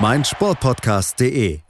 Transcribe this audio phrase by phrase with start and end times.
[0.00, 1.60] meinsportpodcast.de.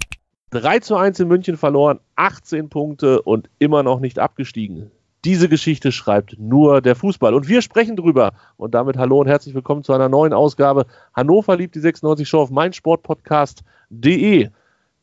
[0.51, 4.91] 3 zu 1 in München verloren, 18 Punkte und immer noch nicht abgestiegen.
[5.25, 7.35] Diese Geschichte schreibt nur der Fußball.
[7.35, 8.33] Und wir sprechen drüber.
[8.57, 10.87] Und damit hallo und herzlich willkommen zu einer neuen Ausgabe.
[11.15, 14.51] Hannover liebt die 96 Show auf meinsportpodcast.de.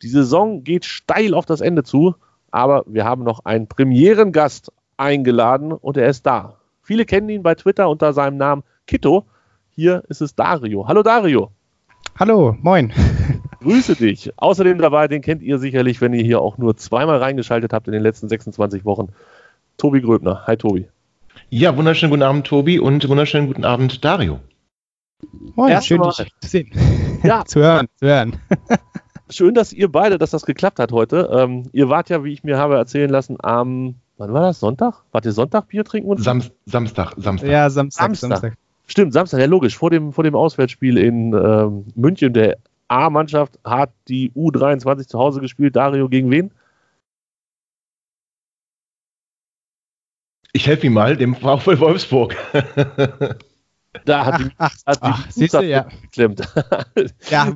[0.02, 2.16] Die Saison geht steil auf das Ende zu,
[2.52, 6.58] aber wir haben noch einen Premierengast eingeladen und er ist da.
[6.82, 9.26] Viele kennen ihn bei Twitter unter seinem Namen Kito.
[9.70, 10.88] Hier ist es Dario.
[10.88, 11.52] Hallo Dario.
[12.20, 12.92] Hallo, moin.
[13.62, 14.34] Grüße dich.
[14.36, 17.94] Außerdem dabei, den kennt ihr sicherlich, wenn ihr hier auch nur zweimal reingeschaltet habt in
[17.94, 19.08] den letzten 26 Wochen.
[19.78, 20.46] Tobi Gröbner.
[20.46, 20.90] Hi Tobi.
[21.50, 24.42] Ja, wunderschönen guten Abend Tobi und wunderschönen guten Abend Dario.
[25.56, 26.72] Moin, Erst schön dich zu sehen.
[27.24, 27.46] Ja.
[27.48, 28.36] zu hören, zu hören.
[29.30, 31.30] schön, dass ihr beide, dass das geklappt hat heute.
[31.32, 34.60] Ähm, ihr wart ja, wie ich mir habe erzählen lassen, am, wann war das?
[34.60, 35.06] Sonntag?
[35.14, 36.10] Wart ihr Sonntag Bier trinken?
[36.10, 37.50] Und Sam Samstag, Samstag.
[37.50, 38.30] Ja, Samstag, Samstag.
[38.42, 38.58] Samstag.
[38.90, 43.92] Stimmt, Samstag, ja logisch, vor dem, vor dem Auswärtsspiel in ähm, München, der A-Mannschaft hat
[44.08, 45.76] die U23 zu Hause gespielt.
[45.76, 46.52] Dario gegen wen?
[50.54, 52.36] Ich helfe ihm mal, dem VfL Wolfsburg.
[54.06, 55.88] Da hat die, ach, hat ach, die siehst du, ja.
[56.04, 56.42] geklemmt.
[57.32, 57.52] ja,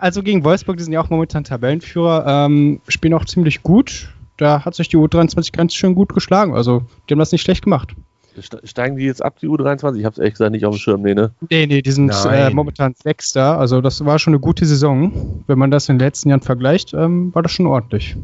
[0.00, 4.14] also gegen Wolfsburg, die sind ja auch momentan Tabellenführer, ähm, spielen auch ziemlich gut.
[4.36, 6.54] Da hat sich die U23 ganz schön gut geschlagen.
[6.54, 7.96] Also, die haben das nicht schlecht gemacht.
[8.64, 9.96] Steigen die jetzt ab, die U23?
[9.96, 11.32] Ich habe es ehrlich gesagt nicht auf dem Schirm, nee, ne?
[11.50, 13.58] Nee, nee, die sind äh, momentan Sechster.
[13.58, 15.44] Also das war schon eine gute Saison.
[15.46, 18.16] Wenn man das in den letzten Jahren vergleicht, ähm, war das schon ordentlich.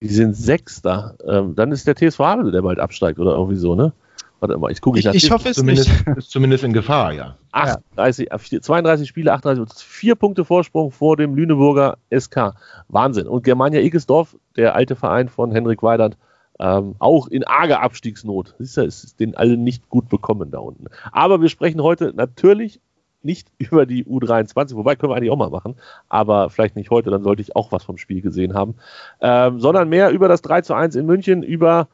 [0.00, 1.16] Die sind Sechster.
[1.26, 3.92] Ähm, dann ist der TSV Havelse, der bald absteigt oder irgendwie so, ne?
[4.40, 5.00] Warte mal, ich gucke.
[5.00, 6.06] Ich, ich, ich hoffe es zumindest, nicht.
[6.18, 7.36] Ist zumindest in Gefahr, ja.
[7.50, 8.28] 38,
[8.62, 12.54] 32 Spiele, 38, vier Punkte Vorsprung vor dem Lüneburger SK.
[12.88, 13.26] Wahnsinn.
[13.26, 16.16] Und Germania Igelsdorf, der alte Verein von Henrik Weidand,
[16.58, 18.54] ähm, auch in arger Abstiegsnot.
[18.58, 20.86] Siehst du, es ist den allen nicht gut bekommen da unten.
[21.12, 22.80] Aber wir sprechen heute natürlich
[23.22, 25.76] nicht über die U23, wobei können wir eigentlich auch mal machen,
[26.08, 28.76] aber vielleicht nicht heute, dann sollte ich auch was vom Spiel gesehen haben,
[29.20, 31.88] ähm, sondern mehr über das 3 zu 1 in München, über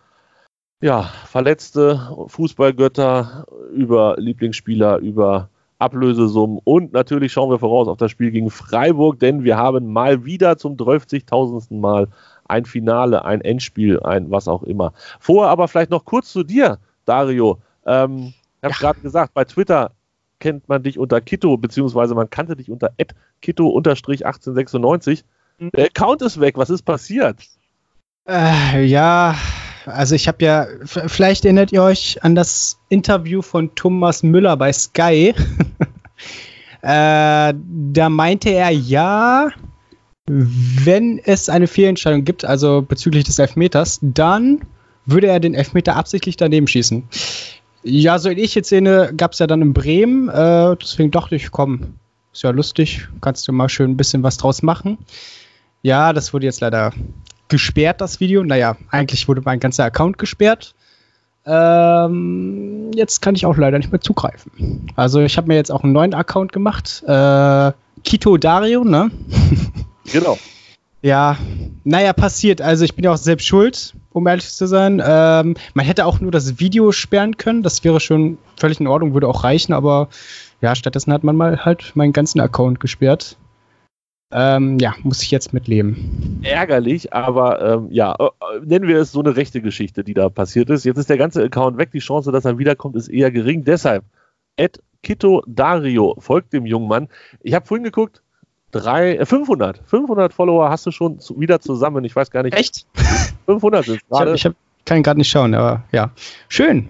[0.81, 5.49] ja, verletzte Fußballgötter, über Lieblingsspieler, über
[5.79, 10.25] Ablösesummen und natürlich schauen wir voraus auf das Spiel gegen Freiburg, denn wir haben mal
[10.25, 11.75] wieder zum 12.000.
[11.79, 12.09] Mal
[12.47, 14.93] ein Finale, ein Endspiel, ein was auch immer.
[15.21, 17.59] Vorher aber vielleicht noch kurz zu dir, Dario.
[17.87, 18.79] Ähm, ich habe ja.
[18.79, 19.93] gerade gesagt, bei Twitter
[20.41, 22.91] kennt man dich unter Kito, beziehungsweise man kannte dich unter
[23.43, 25.25] Kito-1896.
[25.59, 25.71] Mhm.
[25.75, 27.39] Der Account ist weg, was ist passiert?
[28.29, 29.37] Äh, ja,
[29.87, 34.73] also ich habe ja, vielleicht erinnert ihr euch an das Interview von Thomas Müller bei
[34.73, 35.35] Sky.
[36.83, 39.51] äh, da meinte er, ja,
[40.27, 44.63] wenn es eine Fehlentscheidung gibt, also bezüglich des Elfmeters, dann
[45.05, 47.05] würde er den Elfmeter absichtlich daneben schießen.
[47.83, 51.37] Ja, so in ich jetzt sehe, gab es ja dann in Bremen, äh, deswegen dachte
[51.37, 51.95] ich, komm,
[52.33, 54.97] ist ja lustig, kannst du mal schön ein bisschen was draus machen.
[55.83, 56.93] Ja, das wurde jetzt leider
[57.49, 58.43] gesperrt, das Video.
[58.43, 60.75] Naja, eigentlich wurde mein ganzer Account gesperrt.
[61.45, 64.91] Ähm, jetzt kann ich auch leider nicht mehr zugreifen.
[64.97, 67.05] Also ich habe mir jetzt auch einen neuen Account gemacht.
[67.07, 69.11] Äh, Kito Dario, ne?
[70.13, 70.39] Genau.
[71.03, 71.37] Ja,
[71.85, 72.63] naja, passiert.
[72.63, 75.03] Also ich bin ja auch selbst schuld, um ehrlich zu sein.
[75.05, 77.63] Ähm, man hätte auch nur das Video sperren können.
[77.63, 79.75] Das wäre schon völlig in Ordnung, würde auch reichen.
[79.75, 80.09] Aber
[80.63, 83.37] ja, stattdessen hat man mal halt meinen ganzen Account gesperrt.
[84.33, 86.41] Ähm, ja, muss ich jetzt mitleben.
[86.43, 90.71] Ärgerlich, aber ähm, ja, äh, nennen wir es so eine rechte Geschichte, die da passiert
[90.71, 90.85] ist.
[90.85, 91.91] Jetzt ist der ganze Account weg.
[91.93, 93.63] Die Chance, dass er wiederkommt, ist eher gering.
[93.63, 94.05] Deshalb,
[94.57, 97.09] Ed Kito Dario folgt dem jungen Mann.
[97.43, 98.24] Ich habe vorhin geguckt,
[98.75, 99.81] drei, äh, 500.
[99.87, 102.05] 500 Follower hast du schon zu, wieder zusammen.
[102.05, 102.57] Ich weiß gar nicht.
[102.57, 102.87] Echt?
[103.47, 104.35] 500 sind gerade.
[104.35, 106.11] Ich, hab, ich kann gerade nicht schauen, aber ja.
[106.49, 106.89] Schön.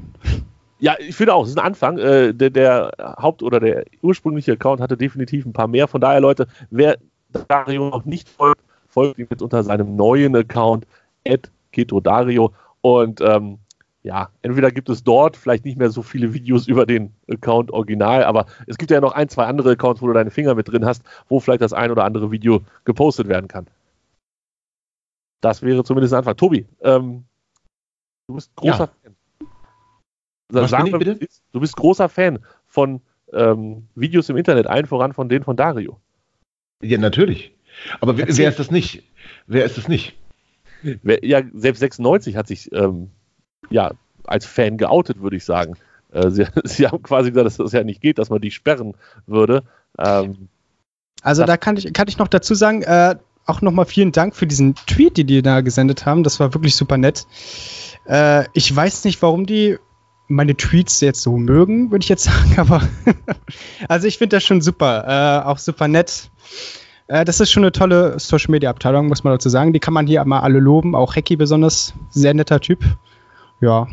[0.78, 1.98] Ja, ich finde auch, es ist ein Anfang.
[1.98, 5.88] Äh, der, der, Haupt- oder der ursprüngliche Account hatte definitiv ein paar mehr.
[5.88, 6.98] Von daher, Leute, wer
[7.48, 10.86] Dario noch nicht folgt, folgt ihm jetzt unter seinem neuen Account,
[12.00, 12.52] Dario.
[12.80, 13.58] Und ähm,
[14.04, 18.22] ja, entweder gibt es dort vielleicht nicht mehr so viele Videos über den Account original,
[18.24, 20.84] aber es gibt ja noch ein, zwei andere Accounts, wo du deine Finger mit drin
[20.84, 23.66] hast, wo vielleicht das ein oder andere Video gepostet werden kann.
[25.40, 26.36] Das wäre zumindest ein Anfang.
[26.36, 27.24] Tobi, ähm,
[28.28, 28.86] du bist großer ja.
[29.02, 29.16] Fan.
[30.52, 31.26] Was Sagen wir, bitte?
[31.52, 33.00] Du bist großer Fan von
[33.32, 35.98] ähm, Videos im Internet, allen voran von denen von Dario.
[36.82, 37.54] Ja, natürlich.
[38.00, 39.02] Aber wer, wer ist das nicht?
[39.46, 40.14] Wer ist das nicht?
[40.82, 43.10] Wer- Ja, selbst 96 hat sich ähm,
[43.70, 43.92] ja
[44.24, 45.74] als Fan geoutet, würde ich sagen.
[46.12, 48.94] Äh, sie, sie haben quasi gesagt, dass das ja nicht geht, dass man die sperren
[49.26, 49.62] würde.
[49.98, 50.48] Ähm,
[51.22, 53.16] Also da kann ich, kann ich noch dazu sagen, äh,
[53.46, 56.22] auch nochmal vielen Dank für diesen Tweet, die die da gesendet haben.
[56.22, 57.26] Das war wirklich super nett.
[58.06, 59.78] Äh, ich weiß nicht, warum die
[60.26, 62.82] meine Tweets jetzt so mögen, würde ich jetzt sagen, aber
[63.88, 66.30] also ich finde das schon super, äh, auch super nett.
[67.06, 69.72] Äh, das ist schon eine tolle Social Media Abteilung, muss man dazu sagen.
[69.72, 72.82] Die kann man hier mal alle loben, auch Hacky besonders, sehr netter Typ.
[73.64, 73.88] Ja,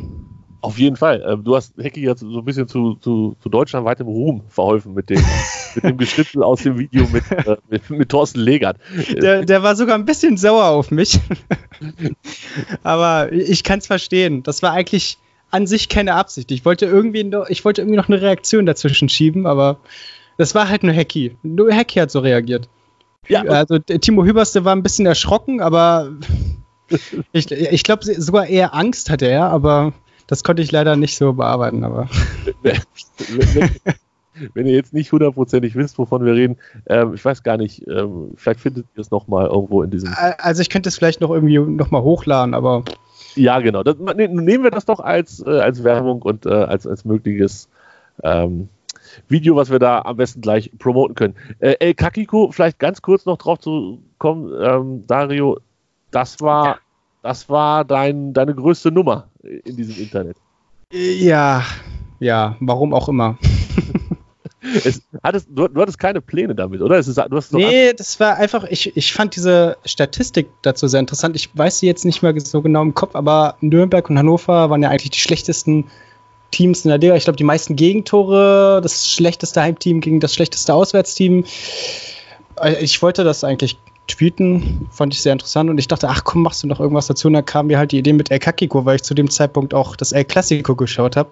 [0.61, 1.23] auf jeden Fall.
[1.25, 5.09] Ähm, du hast Hecki jetzt so ein bisschen zu, zu, zu deutschlandweitem Ruhm verholfen mit
[5.09, 5.23] dem,
[5.75, 8.77] mit dem Geschnitzel aus dem Video mit, äh, mit, mit Thorsten Legert.
[9.09, 11.19] der, der war sogar ein bisschen sauer auf mich.
[12.83, 14.43] Aber ich kann es verstehen.
[14.43, 15.17] Das war eigentlich
[15.49, 16.51] an sich keine Absicht.
[16.51, 19.79] Ich wollte irgendwie noch, ich wollte irgendwie noch eine Reaktion dazwischen schieben, aber
[20.37, 21.35] das war halt nur Hacky.
[21.43, 22.69] Nur Hacky hat so reagiert.
[23.27, 26.11] Ja, Also Timo Hübers, der war ein bisschen erschrocken, aber
[27.31, 29.93] ich, ich glaube sogar eher Angst hatte er, aber
[30.27, 31.83] das konnte ich leider nicht so bearbeiten.
[31.83, 32.07] Aber
[34.53, 36.57] wenn, ihr jetzt nicht hundertprozentig wisst, wovon wir reden,
[36.87, 40.13] ähm, ich weiß gar nicht, ähm, vielleicht findet ihr es nochmal irgendwo in diesem.
[40.37, 42.83] also ich könnte es vielleicht noch irgendwie noch mal hochladen, aber
[43.35, 43.83] Ja, genau.
[43.83, 47.67] Das, ne- nehmen wir das doch als, äh, als Werbung und äh, als, als mögliches
[48.23, 48.69] ähm,
[49.27, 51.35] Video, was wir da am besten gleich promoten können.
[51.59, 55.59] Äh, El Kakiko, vielleicht ganz kurz noch drauf zu kommen, ähm, Dario,
[56.11, 56.79] das war,
[57.23, 60.37] das war dein, deine größte Nummer in diesem Internet.
[60.91, 61.63] ja,
[62.19, 63.37] ja, warum auch immer.
[64.85, 66.99] Es, hattest, du, du hattest keine Pläne damit, oder?
[66.99, 70.99] Es ist, du hast Nee, das war einfach, ich, ich fand diese Statistik dazu sehr
[70.99, 71.35] interessant.
[71.35, 74.83] Ich weiß sie jetzt nicht mehr so genau im Kopf, aber Nürnberg und Hannover waren
[74.83, 75.85] ja eigentlich die schlechtesten
[76.51, 77.15] Teams in der Liga.
[77.15, 81.43] Ich glaube, die meisten Gegentore, das schlechteste Heimteam gegen das schlechteste Auswärtsteam.
[82.61, 86.43] Äh, Ich wollte das eigentlich tweeten, fand ich sehr interessant und ich dachte, ach komm,
[86.43, 87.27] machst du noch irgendwas dazu?
[87.27, 89.73] Und dann kam mir halt die Idee mit El Kakiko, weil ich zu dem Zeitpunkt
[89.73, 91.29] auch das El Clasico geschaut habe.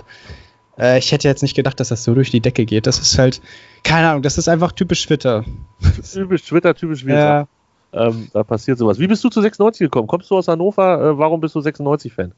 [0.78, 2.88] Äh, ich hätte jetzt nicht gedacht, dass das so durch die Decke geht.
[2.88, 3.42] Das ist halt,
[3.84, 5.44] keine Ahnung, das ist einfach typisch Twitter.
[6.14, 7.48] typisch Twitter, typisch Ja.
[7.92, 8.20] Wilson.
[8.22, 9.00] Ähm, da passiert sowas.
[9.00, 10.08] Wie bist du zu 96 gekommen?
[10.08, 11.02] Kommst du aus Hannover?
[11.02, 12.34] Äh, warum bist du 96-Fan?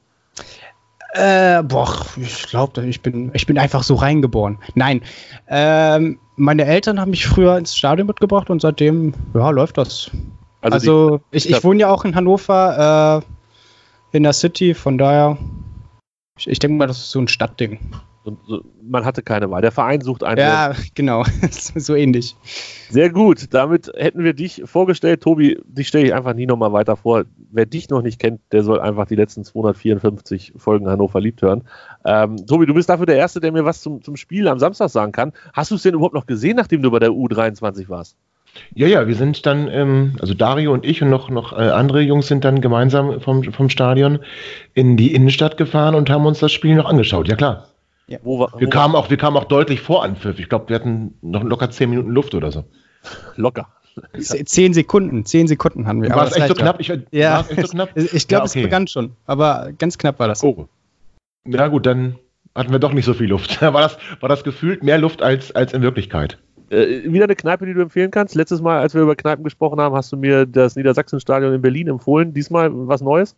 [1.13, 4.59] Äh, boah, ich glaube, ich bin, ich bin einfach so reingeboren.
[4.75, 5.01] Nein,
[5.49, 10.09] ähm, meine Eltern haben mich früher ins Stadion mitgebracht und seitdem, ja, läuft das.
[10.59, 13.23] Also, ich, ich wohne ja auch in Hannover,
[14.11, 15.37] äh, in der City, von daher,
[16.37, 17.79] ich, ich denke mal, das ist so ein Stadtding.
[18.23, 19.61] die, so, man hatte keine Wahl.
[19.61, 20.39] Der Verein sucht einen.
[20.39, 22.35] Ja, genau, so ähnlich.
[22.89, 23.51] Sehr gut.
[23.51, 25.21] Damit hätten wir dich vorgestellt.
[25.21, 27.25] Tobi, dich stelle ich einfach nie nochmal weiter vor.
[27.51, 31.63] Wer dich noch nicht kennt, der soll einfach die letzten 254 Folgen Hannover liebt hören.
[32.05, 34.89] Ähm, Tobi, du bist dafür der Erste, der mir was zum, zum Spiel am Samstag
[34.89, 35.33] sagen kann.
[35.53, 38.15] Hast du es denn überhaupt noch gesehen, nachdem du bei der U23 warst?
[38.73, 42.01] Ja, ja, wir sind dann, ähm, also Dario und ich und noch, noch äh, andere
[42.01, 44.19] Jungs sind dann gemeinsam vom, vom Stadion
[44.73, 47.27] in die Innenstadt gefahren und haben uns das Spiel noch angeschaut.
[47.29, 47.67] Ja, klar.
[48.23, 50.37] Wo, war- Wir wo, kamen auch, wir kamen auch deutlich vor Anpfiff.
[50.37, 52.65] Ich glaube, wir hatten noch locker zehn Minuten Luft oder so.
[53.37, 53.67] locker.
[54.19, 56.09] Zehn Sekunden, zehn Sekunden haben wir.
[56.11, 56.59] War es echt so ja.
[56.61, 56.79] knapp?
[56.79, 57.89] Ich, Ja, es echt so knapp?
[57.95, 58.63] Ich glaube, Ja, es okay.
[58.63, 60.43] begann schon, aber ganz knapp war das.
[60.43, 60.67] Oh.
[61.45, 62.15] Ja gut, dann
[62.55, 63.61] hatten wir doch nicht so viel Luft.
[63.61, 66.37] war, das, war das gefühlt mehr Luft als, als in Wirklichkeit.
[66.69, 68.35] Äh, wieder eine Kneipe, die du empfehlen kannst.
[68.35, 71.87] Letztes Mal, als wir über Kneipen gesprochen haben, hast du mir das Niedersachsenstadion in Berlin
[71.87, 72.33] empfohlen.
[72.33, 73.35] Diesmal was Neues?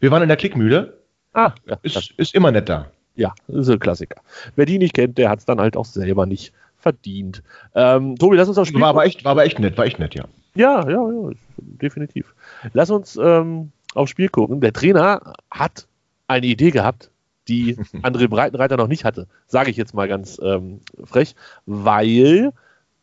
[0.00, 0.98] Wir waren in der Klickmühle.
[1.32, 2.90] Ah, ja, Ist, ist immer nett da.
[3.16, 4.20] ja, ist ein Klassiker.
[4.54, 7.42] Wer die nicht kennt, der hat es dann halt auch selber nicht verdient.
[7.74, 9.98] Ähm, Tobi, lass uns aufs Spiel War aber echt, war aber echt nett, war echt
[9.98, 10.24] nett, ja.
[10.54, 12.34] Ja, ja, ja, definitiv.
[12.72, 14.60] Lass uns ähm, aufs Spiel gucken.
[14.60, 15.88] Der Trainer hat
[16.28, 17.10] eine Idee gehabt,
[17.48, 19.26] die André Breitenreiter noch nicht hatte.
[19.46, 21.34] Sage ich jetzt mal ganz ähm, frech,
[21.66, 22.52] weil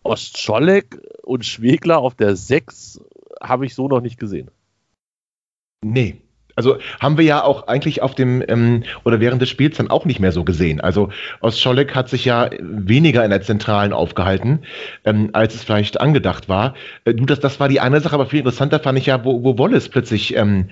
[0.03, 3.01] Ostscholek und Schwegler auf der 6
[3.41, 4.49] habe ich so noch nicht gesehen.
[5.83, 6.21] Nee.
[6.55, 10.05] Also haben wir ja auch eigentlich auf dem ähm, oder während des Spiels dann auch
[10.05, 10.81] nicht mehr so gesehen.
[10.81, 14.59] Also Ostscholek hat sich ja weniger in der Zentralen aufgehalten,
[15.05, 16.75] ähm, als es vielleicht angedacht war.
[17.05, 19.43] Äh, du, das, das war die eine Sache, aber viel interessanter fand ich ja, wo,
[19.43, 20.69] wo Wallace plötzlich ähm,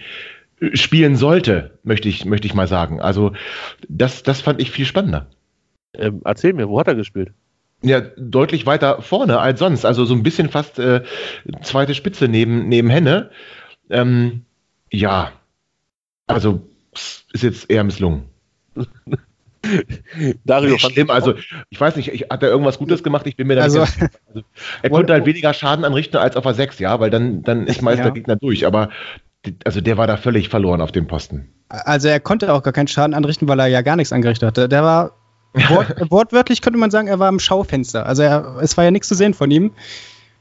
[0.73, 2.99] spielen sollte, möchte ich, möchte ich mal sagen.
[3.01, 3.33] Also
[3.87, 5.27] das, das fand ich viel spannender.
[5.93, 7.31] Ähm, erzähl mir, wo hat er gespielt?
[7.81, 9.85] Ja, deutlich weiter vorne als sonst.
[9.85, 11.03] Also so ein bisschen fast äh,
[11.61, 13.31] zweite Spitze neben, neben Henne.
[13.89, 14.43] Ähm,
[14.91, 15.31] ja,
[16.27, 16.61] also
[17.31, 18.23] ist jetzt eher misslungen.
[20.45, 21.35] Dario Nee, schlimm, also
[21.69, 23.27] ich weiß nicht, ich, hat er irgendwas Gutes gemacht?
[23.27, 24.19] Ich bin mir da Also- nicht ganz sicher.
[24.27, 24.43] also,
[24.81, 27.81] Er konnte halt weniger Schaden anrichten als auf der 6, ja, weil dann, dann ist
[27.81, 28.05] meist Ja.
[28.05, 28.65] der Gegner durch.
[28.65, 28.89] Aber
[29.65, 31.49] also der war da völlig verloren auf dem Posten.
[31.69, 34.67] Also er konnte auch gar keinen Schaden anrichten, weil er ja gar nichts angerichtet hatte.
[34.69, 35.11] Der war
[35.69, 38.05] wort, wortwörtlich könnte man sagen, er war im Schaufenster.
[38.05, 39.71] Also er, es war ja nichts zu sehen von ihm.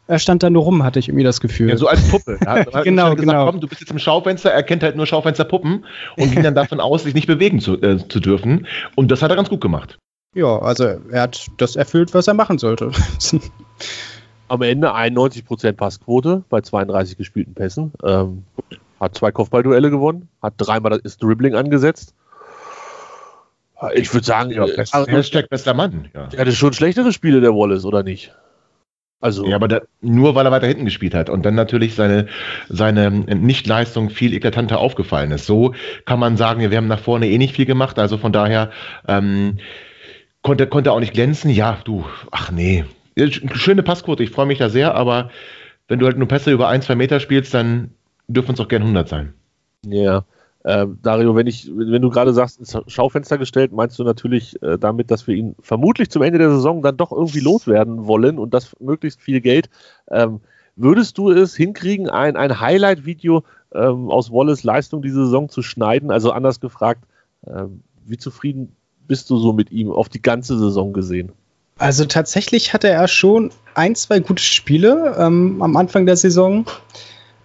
[0.06, 1.68] er stand da nur rum, hatte ich irgendwie das Gefühl.
[1.70, 2.38] Ja, so als Puppe.
[2.40, 3.46] Er hat- er hat Genau, gesagt, genau.
[3.46, 5.84] Komm, du bist jetzt im Schaufenster, er kennt halt nur Schaufensterpuppen
[6.16, 8.66] und ging dann davon aus, sich nicht bewegen zu, äh, zu dürfen.
[8.96, 9.98] Und das hat er ganz gut gemacht.
[10.34, 12.90] Ja, also er hat das erfüllt, was er machen sollte.
[14.48, 17.92] Am Ende 91% Passquote bei 32 gespielten Pässen.
[18.04, 18.44] Ähm,
[19.00, 22.14] hat zwei Kopfballduelle gewonnen, hat dreimal das Dribbling angesetzt.
[23.94, 26.08] Ich würde sagen, Ja, äh, best, also, Hashtag bester Mann.
[26.14, 26.28] Ja.
[26.32, 28.34] er hatte schon schlechtere Spiele, der Wallace, oder nicht?
[29.20, 32.26] Also, Ja, aber da, nur weil er weiter hinten gespielt hat und dann natürlich seine,
[32.68, 35.46] seine Nichtleistung viel eklatanter aufgefallen ist.
[35.46, 35.74] So
[36.06, 38.70] kann man sagen, wir haben nach vorne eh nicht viel gemacht, also von daher
[39.06, 39.58] ähm,
[40.42, 41.50] konnte, konnte er auch nicht glänzen.
[41.50, 42.84] Ja, du, ach nee.
[43.54, 45.30] Schöne Passquote, ich freue mich da sehr, aber
[45.88, 47.94] wenn du halt nur Pässe über ein, zwei Meter spielst, dann
[48.28, 49.34] dürfen es auch gern 100 sein.
[49.84, 50.24] Ja,
[50.64, 54.76] ähm, Dario, wenn ich, wenn du gerade sagst, ins Schaufenster gestellt, meinst du natürlich äh,
[54.78, 58.52] damit, dass wir ihn vermutlich zum Ende der Saison dann doch irgendwie loswerden wollen und
[58.54, 59.70] das möglichst viel Geld.
[60.10, 60.40] Ähm,
[60.76, 66.10] würdest du es hinkriegen, ein, ein Highlight-Video ähm, aus Wallace Leistung diese Saison zu schneiden?
[66.10, 67.04] Also anders gefragt,
[67.46, 71.32] ähm, wie zufrieden bist du so mit ihm auf die ganze Saison gesehen?
[71.78, 76.66] Also tatsächlich hatte er schon ein, zwei gute Spiele ähm, am Anfang der Saison.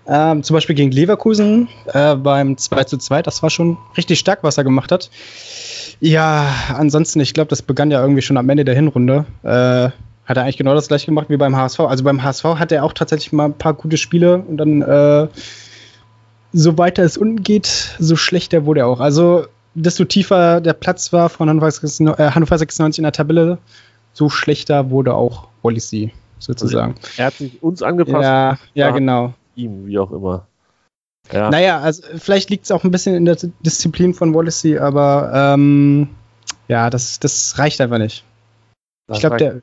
[0.05, 3.22] Ähm, zum Beispiel gegen Leverkusen äh, beim 2 zu 2.
[3.22, 5.10] Das war schon richtig stark, was er gemacht hat.
[6.00, 9.25] Ja, ansonsten, ich glaube, das begann ja irgendwie schon am Ende der Hinrunde.
[9.43, 9.89] Äh,
[10.25, 11.81] hat er eigentlich genau das gleiche gemacht wie beim HSV.
[11.81, 15.27] Also beim HSV hatte er auch tatsächlich mal ein paar gute Spiele und dann, äh,
[16.53, 19.00] so weiter es unten geht, so schlechter wurde er auch.
[19.00, 23.57] Also, desto tiefer der Platz war von Hannover 96, äh, Hannover 96 in der Tabelle,
[24.13, 26.95] so schlechter wurde auch Wallisi, sozusagen.
[27.17, 28.91] Er hat sich uns angepasst, ja, Ja.
[28.91, 29.33] genau.
[29.55, 30.48] Ihm, wie auch immer.
[31.31, 35.31] Ja, Naja, also vielleicht liegt es auch ein bisschen in der Disziplin von Wallacey, aber
[35.33, 36.10] ähm,
[36.67, 38.24] ja, das, das reicht einfach nicht.
[39.07, 39.62] das Ich glaube, der.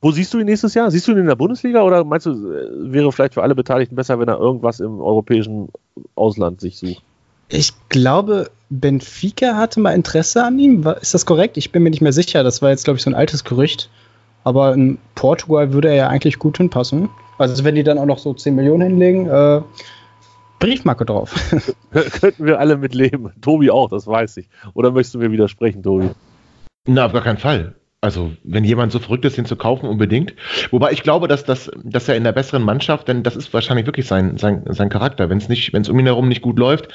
[0.00, 0.90] Wo siehst du ihn nächstes Jahr?
[0.90, 3.94] Siehst du ihn in der Bundesliga oder meinst du, äh, wäre vielleicht für alle Beteiligten
[3.94, 5.68] besser, wenn er irgendwas im europäischen
[6.16, 7.02] Ausland sich sucht?
[7.48, 10.84] Ich glaube, Benfica hatte mal Interesse an ihm.
[11.00, 11.56] Ist das korrekt?
[11.56, 12.42] Ich bin mir nicht mehr sicher.
[12.42, 13.90] Das war jetzt, glaube ich, so ein altes Gerücht.
[14.42, 17.10] Aber in Portugal würde er ja eigentlich gut hinpassen.
[17.42, 19.62] Also, wenn die dann auch noch so 10 Millionen hinlegen, äh,
[20.58, 21.34] Briefmarke drauf.
[22.20, 23.32] Könnten wir alle mit leben.
[23.40, 24.48] Tobi auch, das weiß ich.
[24.74, 26.10] Oder möchtest du mir widersprechen, Tobi?
[26.86, 27.74] Na, auf gar keinen Fall.
[28.00, 30.34] Also, wenn jemand so verrückt ist, den zu kaufen, unbedingt.
[30.72, 33.86] Wobei ich glaube, dass, dass, dass er in der besseren Mannschaft, denn das ist wahrscheinlich
[33.86, 35.30] wirklich sein, sein, sein Charakter.
[35.30, 36.88] Wenn es nicht, wenn es um ihn herum nicht gut läuft,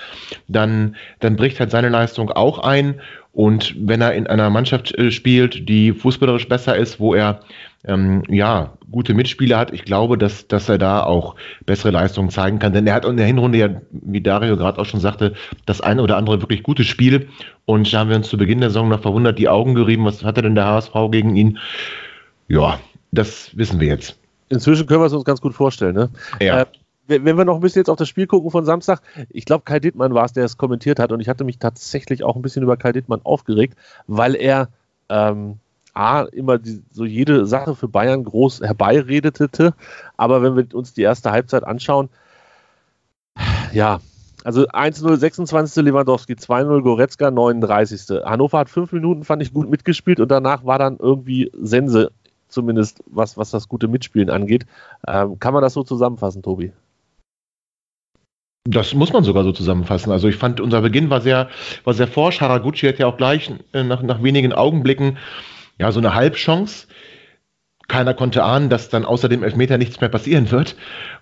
[0.50, 3.00] dann, dann bricht halt seine Leistung auch ein.
[3.32, 7.40] Und wenn er in einer Mannschaft äh, spielt, die fußballerisch besser ist, wo er
[7.88, 12.60] ähm, ja gute Mitspieler hat, ich glaube, dass, dass er da auch bessere Leistungen zeigen
[12.60, 12.74] kann.
[12.74, 15.34] Denn er hat in der Hinrunde ja, wie Dario gerade auch schon sagte,
[15.66, 17.28] das eine oder andere wirklich gute Spiel.
[17.66, 20.06] Und da haben wir uns zu Beginn der Saison noch verwundert die Augen gerieben.
[20.06, 21.60] Was hatte denn der HSV gegen ihn?
[22.48, 22.80] Ja,
[23.12, 24.18] das wissen wir jetzt.
[24.50, 26.10] Inzwischen können wir es uns ganz gut vorstellen, ne?
[26.40, 26.62] Ja.
[26.62, 26.66] Äh,
[27.08, 29.64] wenn wenn wir noch ein bisschen jetzt auf das Spiel gucken von Samstag, ich glaube,
[29.64, 32.42] Kai Dittmann war es, der es kommentiert hat und ich hatte mich tatsächlich auch ein
[32.42, 33.78] bisschen über Kai Dittmann aufgeregt,
[34.08, 34.70] weil er
[35.10, 35.60] ähm,
[35.98, 39.74] A, immer die, so jede Sache für Bayern groß herbeiredete,
[40.16, 42.10] aber wenn wir uns die erste Halbzeit anschauen,
[43.74, 44.00] ja,
[44.44, 45.84] also 1-0, 26.
[45.84, 48.24] Lewandowski, 2-0 Goretzka, 39.
[48.24, 52.12] Hannover hat fünf Minuten, fand ich, gut mitgespielt und danach war dann irgendwie Sense,
[52.48, 54.66] zumindest was, was das gute Mitspielen angeht.
[55.06, 56.72] Ähm, kann man das so zusammenfassen, Tobi?
[58.70, 60.12] Das muss man sogar so zusammenfassen.
[60.12, 61.50] Also ich fand, unser Beginn war sehr,
[61.84, 62.42] war sehr forsch.
[62.42, 65.18] Haraguchi hat ja auch gleich äh, nach, nach wenigen Augenblicken
[65.78, 66.88] ja so eine Halbchance.
[67.88, 70.76] Keiner konnte ahnen, dass dann außer dem Elfmeter nichts mehr passieren wird.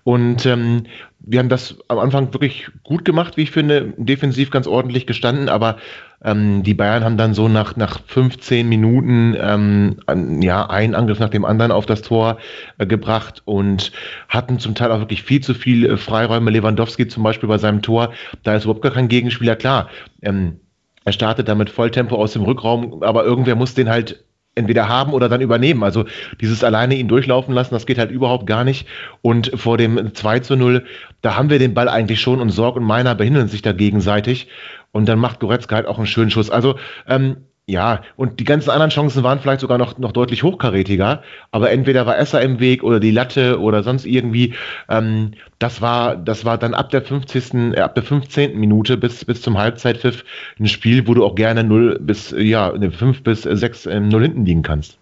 [0.03, 0.87] Und ähm,
[1.19, 5.47] wir haben das am Anfang wirklich gut gemacht, wie ich finde, defensiv ganz ordentlich gestanden,
[5.47, 5.77] aber
[6.23, 11.19] ähm, die Bayern haben dann so nach, nach 15 Minuten ähm, an, ja, einen Angriff
[11.19, 12.39] nach dem anderen auf das Tor
[12.79, 13.91] äh, gebracht und
[14.27, 16.49] hatten zum Teil auch wirklich viel zu viel äh, Freiräume.
[16.49, 19.89] Lewandowski zum Beispiel bei seinem Tor, da ist überhaupt gar kein Gegenspieler klar.
[20.23, 20.59] Ähm,
[21.03, 24.24] er startet da mit Volltempo aus dem Rückraum, aber irgendwer muss den halt
[24.55, 25.83] entweder haben oder dann übernehmen.
[25.83, 26.05] Also
[26.41, 28.87] dieses alleine ihn durchlaufen lassen, das geht halt überhaupt gar nicht.
[29.21, 30.85] Und vor dem 2 zu 0,
[31.21, 34.47] da haben wir den Ball eigentlich schon und Sorg und Meiner behindern sich da gegenseitig.
[34.91, 36.49] Und dann macht Goretzka halt auch einen schönen Schuss.
[36.49, 41.23] Also ähm, ja, und die ganzen anderen Chancen waren vielleicht sogar noch, noch deutlich hochkarätiger,
[41.51, 44.53] aber entweder war Esser im Weg oder die Latte oder sonst irgendwie.
[44.87, 48.59] Ähm, das war, das war dann ab der 50., äh, ab der 15.
[48.59, 50.23] Minute bis, bis zum Halbzeitpfiff
[50.59, 54.45] ein Spiel, wo du auch gerne 0 bis, ja, 5 bis 6 äh, 0 hinten
[54.45, 54.99] liegen kannst.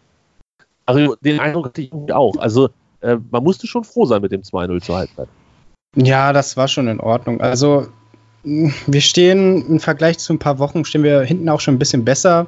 [0.86, 2.38] Also den Eindruck hatte ich auch.
[2.38, 2.70] Also
[3.02, 5.28] äh, man musste schon froh sein mit dem 2-0 zur Halbzeit.
[5.96, 7.42] Ja, das war schon in Ordnung.
[7.42, 7.88] Also,
[8.44, 12.04] wir stehen im Vergleich zu ein paar Wochen, stehen wir hinten auch schon ein bisschen
[12.06, 12.48] besser.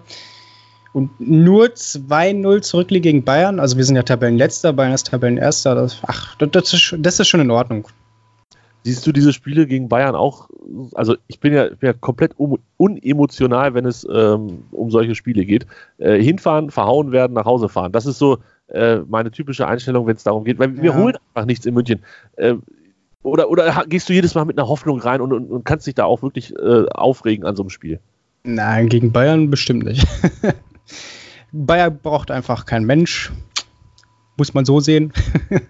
[0.93, 3.59] und nur 2-0 zurückliegen gegen Bayern.
[3.59, 5.75] Also wir sind ja Tabellenletzter, Bayern ist Tabellenerster.
[5.75, 7.87] Das, ach, das ist, das ist schon in Ordnung.
[8.83, 10.47] Siehst du diese Spiele gegen Bayern auch?
[10.93, 15.43] Also ich bin ja, bin ja komplett un unemotional, wenn es ähm, um solche Spiele
[15.43, 15.65] geht.
[15.97, 17.91] Äh, hinfahren, verhauen werden, nach Hause fahren.
[17.91, 18.37] Das ist so
[18.67, 20.59] äh, meine typische Einstellung, wenn es darum geht.
[20.59, 20.95] Weil wir Ja.
[20.97, 22.03] holen einfach nichts in München.
[23.25, 25.95] Oder, oder gehst du jedes Mal mit einer Hoffnung rein und, und, und kannst dich
[25.95, 27.99] da auch wirklich äh, aufregen an so einem Spiel?
[28.43, 30.07] Nein, gegen Bayern bestimmt nicht.
[31.51, 33.31] Bayern braucht einfach kein Mensch.
[34.37, 35.11] Muss man so sehen.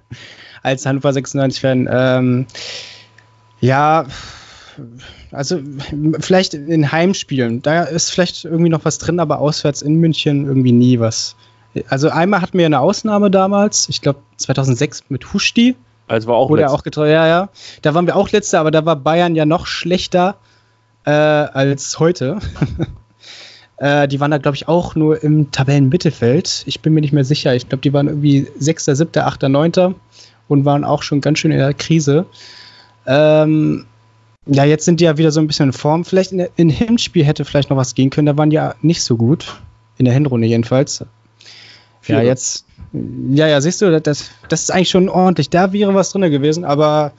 [0.63, 1.87] Als Hannover 96-Fan.
[1.89, 2.45] Ähm,
[3.61, 4.05] ja,
[5.31, 5.59] also
[6.19, 7.61] vielleicht in Heimspielen.
[7.61, 11.37] Da ist vielleicht irgendwie noch was drin, aber auswärts in München irgendwie nie was.
[11.87, 15.75] Also einmal hatten wir eine Ausnahme damals, ich glaube 2006 mit Huschti.
[16.07, 17.49] Also war auch Wurde er letzt- auch getroffen, ja, ja.
[17.81, 20.35] Da waren wir auch letzter, aber da war Bayern ja noch schlechter
[21.05, 22.39] äh, als heute.
[23.77, 26.63] äh, die waren da, glaube ich, auch nur im Tabellenmittelfeld.
[26.67, 27.55] Ich bin mir nicht mehr sicher.
[27.55, 29.71] Ich glaube, die waren irgendwie 6., 7., 8., 9.
[30.47, 32.25] und waren auch schon ganz schön in der Krise.
[33.07, 33.85] Ähm,
[34.47, 36.05] ja, jetzt sind die ja wieder so ein bisschen in Form.
[36.05, 38.27] Vielleicht in, in Hinspiel hätte vielleicht noch was gehen können.
[38.27, 39.55] Da waren die ja nicht so gut.
[39.97, 41.03] In der Hinrunde jedenfalls.
[42.05, 42.65] Ja, jetzt.
[43.31, 45.49] Ja, ja, siehst du, das, das ist eigentlich schon ordentlich.
[45.49, 47.11] Da wäre was drin gewesen, aber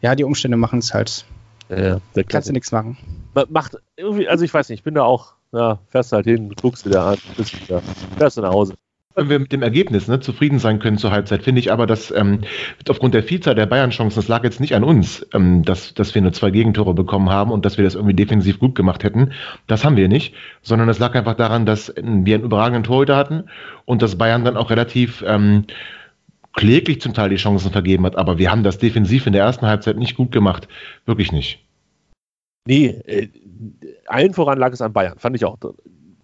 [0.00, 1.24] ja, die Umstände machen es halt.
[1.68, 2.96] Ja, ja, Kannst du nichts machen.
[3.34, 6.52] Ma- macht irgendwie, also ich weiß nicht, ich bin da auch, ja, fährst halt hin,
[6.60, 7.82] guckst wieder an, bist wieder,
[8.18, 8.74] fährst du nach Hause.
[9.16, 12.10] Wenn wir mit dem Ergebnis ne, zufrieden sein können zur Halbzeit, finde ich aber, dass
[12.10, 12.40] ähm,
[12.88, 16.22] aufgrund der Vielzahl der Bayern-Chancen, das lag jetzt nicht an uns, ähm, dass, dass wir
[16.22, 19.32] nur zwei Gegentore bekommen haben und dass wir das irgendwie defensiv gut gemacht hätten.
[19.68, 23.16] Das haben wir nicht, sondern es lag einfach daran, dass ähm, wir einen überragenden Torhüter
[23.16, 23.44] hatten
[23.84, 25.64] und dass Bayern dann auch relativ ähm,
[26.54, 28.16] kläglich zum Teil die Chancen vergeben hat.
[28.16, 30.66] Aber wir haben das defensiv in der ersten Halbzeit nicht gut gemacht.
[31.06, 31.64] Wirklich nicht.
[32.66, 33.28] Nee, äh,
[34.06, 35.58] allen voran lag es an Bayern, fand ich auch.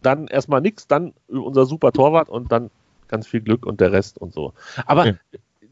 [0.02, 2.70] Dann erstmal nichts, dann unser super Torwart und dann
[3.10, 4.54] ganz viel Glück und der Rest und so.
[4.86, 5.16] Aber Okay.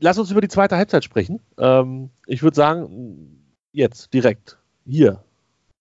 [0.00, 1.40] lass uns über die zweite Halbzeit sprechen.
[1.58, 5.22] Ähm, ich würde sagen, jetzt direkt hier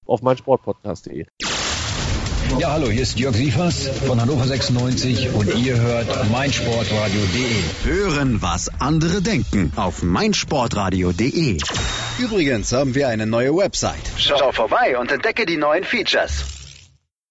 [0.06, 1.26] auf meinsportpodcast.de.
[2.60, 7.62] Ja, hallo, hier ist Jörg Sievers von Hannover 96 und ihr hört meinsportradio.de.
[7.84, 11.58] Hören, was andere denken auf meinsportradio.de.
[12.20, 14.00] Übrigens haben wir eine neue Website.
[14.18, 16.46] Schau vorbei und entdecke die neuen Features.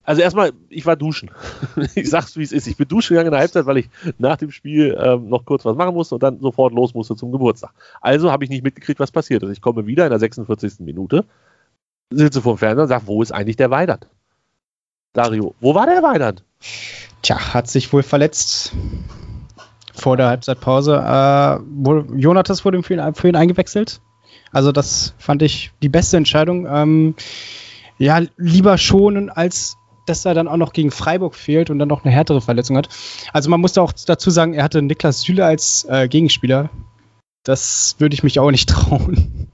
[0.07, 1.31] Also erstmal, ich war duschen.
[1.95, 2.69] Ich sag's, wie es ist.
[2.69, 5.65] Ich bin duschen gegangen in der Halbzeit, weil ich nach dem Spiel ähm, noch kurz
[5.65, 7.73] was machen musste und dann sofort los musste zum Geburtstag.
[8.01, 9.51] Also habe ich nicht mitgekriegt, was passiert ist.
[9.51, 10.81] Ich komme wieder in der 46.
[10.81, 11.25] Minute,
[12.11, 14.07] sitze vor dem Fernseher und sage, wo ist eigentlich der Weidand?
[15.13, 16.45] Dario, wo war der Weidand?
[17.23, 18.73] Tja, hat sich wohl verletzt
[19.93, 20.95] vor der Halbzeitpause.
[20.95, 24.01] Äh, wurde, Jonathas wurde für ihn, für ihn eingewechselt.
[24.53, 26.67] Also das fand ich die beste Entscheidung.
[26.71, 27.15] Ähm,
[27.99, 32.05] ja, lieber schonen, als dass er dann auch noch gegen Freiburg fehlt und dann noch
[32.05, 32.89] eine härtere Verletzung hat.
[33.33, 36.71] Also man muss da auch dazu sagen, er hatte Niklas Süle als äh, Gegenspieler.
[37.45, 39.49] Das würde ich mich auch nicht trauen.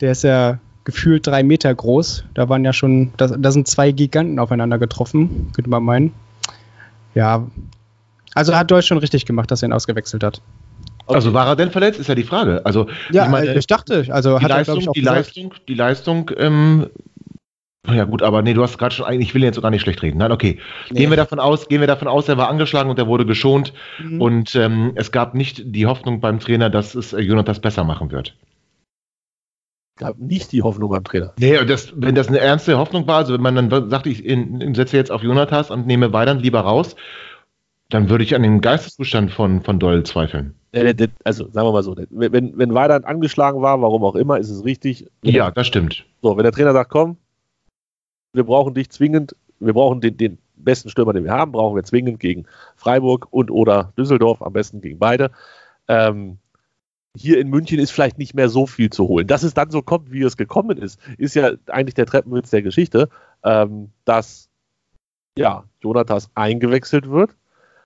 [0.00, 2.24] Der ist ja gefühlt drei Meter groß.
[2.34, 6.14] Da waren ja schon, da, da sind zwei Giganten aufeinander getroffen, könnte man meinen.
[7.14, 7.46] Ja,
[8.34, 10.42] also hat Deutsch schon richtig gemacht, dass er ihn ausgewechselt hat.
[11.06, 12.60] Also war er denn verletzt, ist ja die Frage.
[12.64, 15.00] Also Ja, ich meine, ich dachte, also die hat er, Leistung, glaube ich, auch die
[15.00, 15.16] gesagt.
[15.16, 16.90] Leistung, die Leistung, ähm,
[17.94, 19.82] ja gut, aber nee, du hast gerade schon, eigentlich- ich will jetzt auch gar nicht
[19.82, 20.18] schlecht reden.
[20.18, 20.58] Nein, okay.
[20.90, 21.00] Nee.
[21.00, 23.72] Gehen wir davon aus, gehen wir davon aus, er war angeschlagen und er wurde geschont
[24.00, 24.20] Mhm.
[24.20, 28.10] und ähm, es gab nicht die Hoffnung beim Trainer, dass es äh, Jonathas besser machen
[28.10, 28.36] wird.
[29.98, 31.32] Gab nicht die Hoffnung am Trainer.
[31.38, 34.60] Nee, das, wenn das eine ernste Hoffnung war, also wenn man dann sagt, ich in,
[34.60, 36.96] in, setze jetzt auf Jonathas und nehme Weidand lieber raus,
[37.88, 40.54] dann würde ich an dem Geisteszustand von, von Doyle zweifeln.
[41.24, 44.64] Also sagen wir mal so, wenn, wenn Weidand angeschlagen war, warum auch immer, ist es
[44.66, 45.06] richtig.
[45.22, 46.04] Ja, das stimmt.
[46.20, 47.16] So, wenn der Trainer sagt, komm,
[48.36, 51.84] wir brauchen dich zwingend, wir brauchen den, den besten Stürmer, den wir haben, brauchen wir
[51.84, 52.46] zwingend gegen
[52.76, 55.30] Freiburg und oder Düsseldorf, am besten gegen beide.
[55.88, 56.38] Ähm,
[57.16, 59.26] hier in München ist vielleicht nicht mehr so viel zu holen.
[59.26, 62.62] Dass es dann so kommt, wie es gekommen ist, ist ja eigentlich der Treppenwitz der
[62.62, 63.08] Geschichte,
[63.42, 64.50] ähm, dass
[65.36, 67.34] ja, Jonathas eingewechselt wird,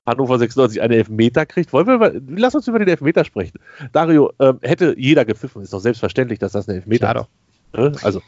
[0.07, 1.73] Hannover 96 einen Elfmeter kriegt.
[1.73, 3.59] Wollen wir über, lass uns über den Elfmeter sprechen.
[3.93, 7.29] Dario, ähm, hätte jeder gepfiffen, ist doch selbstverständlich, dass das ein Elfmeter Klar
[7.73, 7.79] ist.
[7.79, 7.93] Ne?
[8.03, 8.23] Also,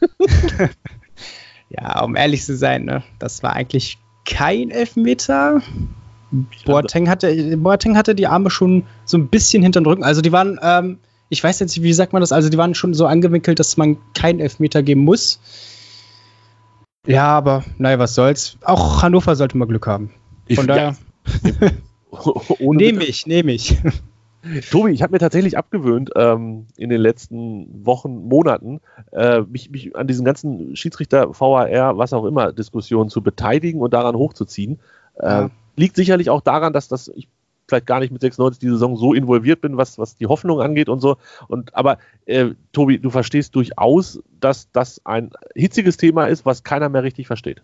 [1.70, 5.62] Ja, um ehrlich zu sein, ne, das war eigentlich kein Elfmeter.
[6.66, 10.04] Boateng hatte, Boateng hatte die Arme schon so ein bisschen hinterm Rücken.
[10.04, 10.98] Also die waren, ähm,
[11.30, 13.76] ich weiß jetzt nicht, wie sagt man das, also die waren schon so angewinkelt, dass
[13.76, 15.40] man keinen Elfmeter geben muss.
[17.06, 18.58] Ja, aber naja, was soll's.
[18.62, 20.10] Auch Hannover sollte mal Glück haben.
[20.54, 20.96] Von Ich- daher,
[22.58, 23.76] ohne nehme ich, nehme ich.
[24.70, 28.80] Tobi, ich habe mir tatsächlich abgewöhnt, ähm, in den letzten Wochen, Monaten,
[29.12, 33.92] äh, mich, mich an diesen ganzen Schiedsrichter, VAR, was auch immer, Diskussionen zu beteiligen und
[33.92, 34.80] daran hochzuziehen.
[35.20, 35.46] Ja.
[35.46, 37.28] Äh, liegt sicherlich auch daran, dass das ich
[37.68, 40.88] vielleicht gar nicht mit 96 die Saison so involviert bin, was, was die Hoffnung angeht
[40.88, 41.18] und so.
[41.48, 46.88] Und aber äh, Tobi, du verstehst durchaus, dass das ein hitziges Thema ist, was keiner
[46.88, 47.62] mehr richtig versteht.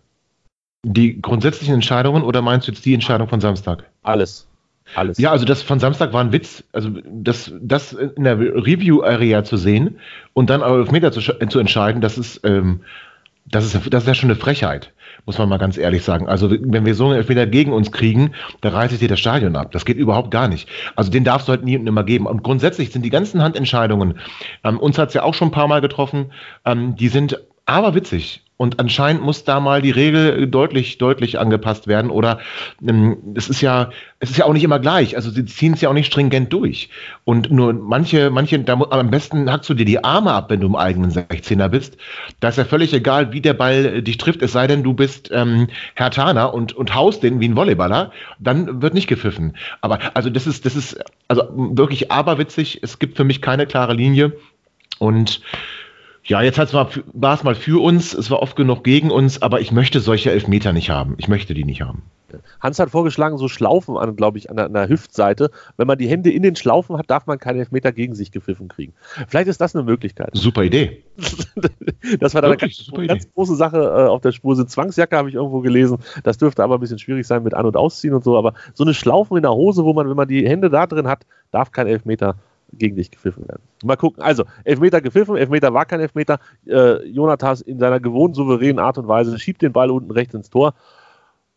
[0.83, 3.89] Die grundsätzlichen Entscheidungen oder meinst du jetzt die Entscheidung von Samstag?
[4.03, 4.47] Alles.
[4.93, 5.17] Alles.
[5.17, 6.63] Ja, also das von Samstag war ein Witz.
[6.71, 9.99] Also das, das in der Review-Area zu sehen
[10.33, 12.81] und dann auf Meter zu, zu entscheiden, das ist, ähm,
[13.45, 14.93] das, ist, das ist ja schon eine Frechheit,
[15.25, 16.27] muss man mal ganz ehrlich sagen.
[16.27, 19.71] Also wenn wir so einen Elfmeter gegen uns kriegen, da reißt dir das Stadion ab.
[19.71, 20.69] Das geht überhaupt gar nicht.
[20.95, 22.27] Also den darfst du halt nie und nimmer geben.
[22.27, 24.19] Und grundsätzlich sind die ganzen Handentscheidungen,
[24.63, 26.31] ähm, uns hat es ja auch schon ein paar Mal getroffen,
[26.63, 28.44] ähm, die sind aber witzig.
[28.57, 32.09] Und anscheinend muss da mal die Regel deutlich, deutlich angepasst werden.
[32.09, 32.39] Oder
[32.87, 33.89] ähm, es ist ja,
[34.19, 35.17] es ist ja auch nicht immer gleich.
[35.17, 36.89] Also sie ziehen es ja auch nicht stringent durch.
[37.25, 40.67] Und nur manche, manche, da, am besten hackst du dir die Arme ab, wenn du
[40.67, 41.97] im eigenen 16er bist.
[42.39, 44.93] Da ist ja völlig egal, wie der Ball äh, dich trifft, es sei denn, du
[44.93, 49.57] bist ähm, Herr Tana und, und haust den wie ein Volleyballer, dann wird nicht gepfiffen.
[49.81, 52.79] Aber also das ist, das ist also wirklich aberwitzig.
[52.83, 54.31] Es gibt für mich keine klare Linie.
[54.97, 55.41] Und
[56.25, 56.89] ja, jetzt war
[57.33, 60.73] es mal für uns, es war oft genug gegen uns, aber ich möchte solche Elfmeter
[60.73, 61.15] nicht haben.
[61.17, 62.03] Ich möchte die nicht haben.
[62.59, 65.51] Hans hat vorgeschlagen, so Schlaufen an, glaube ich, an der, an der, Hüftseite.
[65.77, 68.67] Wenn man die Hände in den Schlaufen hat, darf man keine Elfmeter gegen sich gepfiffen
[68.67, 68.93] kriegen.
[69.27, 70.31] Vielleicht ist das eine Möglichkeit.
[70.33, 71.03] Super Idee.
[72.19, 74.55] das war dann eine ganz, ganz große Sache äh, auf der Spur.
[74.55, 75.99] Sind Zwangsjacke habe ich irgendwo gelesen.
[76.23, 78.37] Das dürfte aber ein bisschen schwierig sein mit An- und Ausziehen und so.
[78.37, 81.07] Aber so eine Schlaufen in der Hose, wo man, wenn man die Hände da drin
[81.07, 82.35] hat, darf kein Elfmeter
[82.73, 83.61] gegen dich gepfiffen werden.
[83.83, 84.21] Mal gucken.
[84.21, 86.39] Also, Elfmeter gepfiffen, Elfmeter war kein Elfmeter.
[86.67, 90.49] Äh, Jonathas in seiner gewohnten souveränen Art und Weise schiebt den Ball unten rechts ins
[90.49, 90.73] Tor.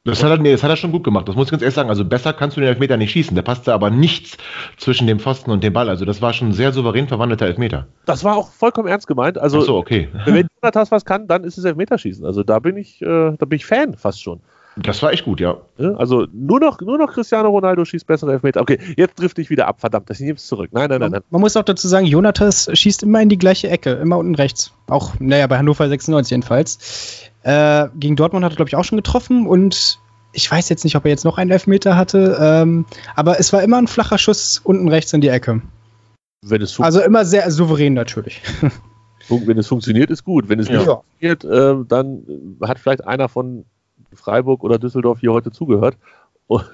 [0.04, 1.74] Das hat, er, nee, das hat er schon gut gemacht, das muss ich ganz ehrlich
[1.74, 1.90] sagen.
[1.90, 3.36] Also besser kannst du den Elfmeter nicht schießen.
[3.36, 4.38] Da passte aber nichts
[4.78, 5.88] zwischen dem Pfosten und dem Ball.
[5.88, 7.88] Also das war schon ein sehr souverän verwandelter Elfmeter.
[8.06, 9.36] Das war auch vollkommen ernst gemeint.
[9.36, 10.08] Also, Ach so, okay.
[10.24, 12.24] wenn Jonathas was kann, dann ist es Elfmeterschießen.
[12.24, 14.40] Also da bin ich, äh, da bin ich Fan fast schon.
[14.82, 15.58] Das war echt gut, ja.
[15.96, 18.60] Also nur noch, nur noch Cristiano Ronaldo schießt bessere Elfmeter.
[18.60, 19.80] Okay, jetzt trifft ich wieder ab.
[19.80, 20.70] Verdammt, das nehme es zurück.
[20.72, 21.22] Nein, nein, nein, nein.
[21.30, 24.72] Man muss auch dazu sagen, Jonathas schießt immer in die gleiche Ecke, immer unten rechts.
[24.88, 27.30] Auch, naja, bei Hannover 96 jedenfalls.
[27.42, 29.98] Äh, gegen Dortmund hat er, glaube ich, auch schon getroffen und
[30.32, 32.84] ich weiß jetzt nicht, ob er jetzt noch einen Elfmeter hatte, ähm,
[33.16, 35.62] aber es war immer ein flacher Schuss unten rechts in die Ecke.
[36.84, 38.42] also immer sehr souverän natürlich.
[39.28, 40.48] Wenn es funktioniert, ist gut.
[40.48, 41.02] Wenn es nicht ja.
[41.20, 42.22] funktioniert, äh, dann
[42.62, 43.64] hat vielleicht einer von
[44.14, 45.96] Freiburg oder Düsseldorf hier heute zugehört.
[46.48, 46.64] Und,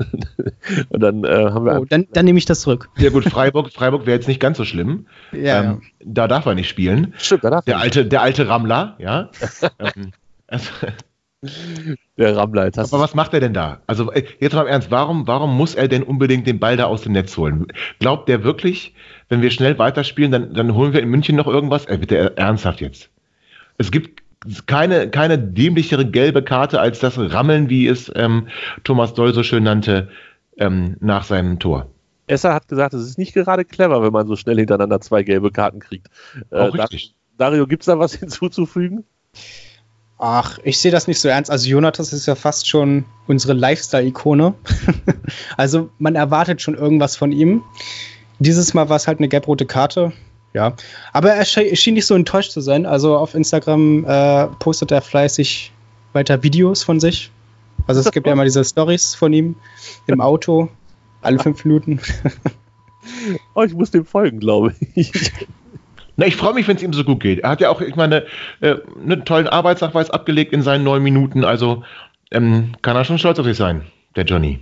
[0.91, 1.81] und dann äh, haben wir.
[1.81, 2.91] Oh, dann, dann nehme ich das zurück.
[2.97, 5.09] Ja, gut, Freiburg, Freiburg wäre jetzt nicht ganz so schlimm.
[5.33, 5.79] Ja, ähm, ja.
[6.05, 7.13] Da darf er nicht spielen.
[7.19, 9.31] Stimmt, da darf der alte, Der alte Rammler, ja.
[9.81, 10.13] ähm,
[10.47, 10.71] also,
[12.17, 12.67] der Rammler.
[12.67, 13.81] Jetzt Aber was macht er denn da?
[13.87, 16.85] Also äh, jetzt mal im Ernst, warum, warum muss er denn unbedingt den Ball da
[16.85, 17.67] aus dem Netz holen?
[17.99, 18.95] Glaubt der wirklich,
[19.29, 21.87] wenn wir schnell weiterspielen, dann, dann holen wir in München noch irgendwas?
[21.87, 23.11] Äh, bitte ernsthaft jetzt.
[23.77, 24.23] Es gibt
[24.67, 28.49] keine, keine dämlichere gelbe Karte als das Rammeln, wie es ähm,
[28.83, 30.09] Thomas Doll so schön nannte,
[30.59, 31.91] ähm, nach seinem Tor.
[32.27, 35.51] Esser hat gesagt, es ist nicht gerade clever, wenn man so schnell hintereinander zwei gelbe
[35.51, 36.09] Karten kriegt.
[36.51, 37.15] Äh, Auch richtig.
[37.37, 39.05] Dario, gibt es da was hinzuzufügen?
[40.19, 41.51] Ach, ich sehe das nicht so ernst.
[41.51, 44.55] Also Jonathas ist ja fast schon unsere Lifestyle-Ikone.
[45.57, 47.63] also man erwartet schon irgendwas von ihm.
[48.39, 50.13] Dieses Mal war es halt eine gelb-rote Karte.
[50.55, 50.75] Ja,
[51.13, 52.87] aber er schien nicht so enttäuscht zu sein.
[52.87, 55.73] Also auf Instagram äh, postet er fleißig
[56.13, 57.33] weiter Videos von sich.
[57.89, 59.57] Also es gibt ja immer diese Stories von ihm
[60.07, 60.71] im Auto,
[61.23, 62.01] alle fünf Minuten.
[63.55, 65.13] oh, ich muss dem folgen, glaube ich.
[66.17, 67.41] Na, ich freue mich, wenn es ihm so gut geht.
[67.41, 68.25] Er hat ja auch, ich meine,
[68.61, 71.45] äh, einen tollen Arbeitsnachweis abgelegt in seinen neun Minuten.
[71.45, 71.83] Also
[72.31, 74.61] ähm, kann er schon stolz auf sich sein, der Johnny.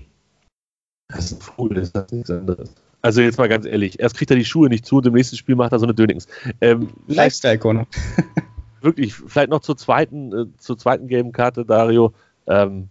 [1.09, 2.75] Das ist ein Vogel, das ist nichts anderes.
[3.03, 5.37] Also jetzt mal ganz ehrlich, erst kriegt er die Schuhe nicht zu und im nächsten
[5.37, 6.29] Spiel macht er so eine Dönings.
[6.61, 7.87] Ähm, Lifestyle-Ikone.
[8.81, 12.13] wirklich, vielleicht noch zur zweiten, äh, zur zweiten Game-Karte, Dario.
[12.47, 12.89] Ähm,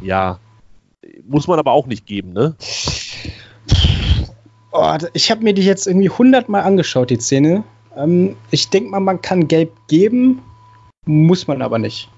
[0.00, 0.40] ja,
[1.24, 2.56] muss man aber auch nicht geben, ne?
[4.72, 7.62] Oh, ich habe mir die jetzt irgendwie hundertmal angeschaut, die Szene.
[7.96, 10.42] Ähm, ich denke mal, man kann gelb geben,
[11.06, 12.08] muss man aber nicht.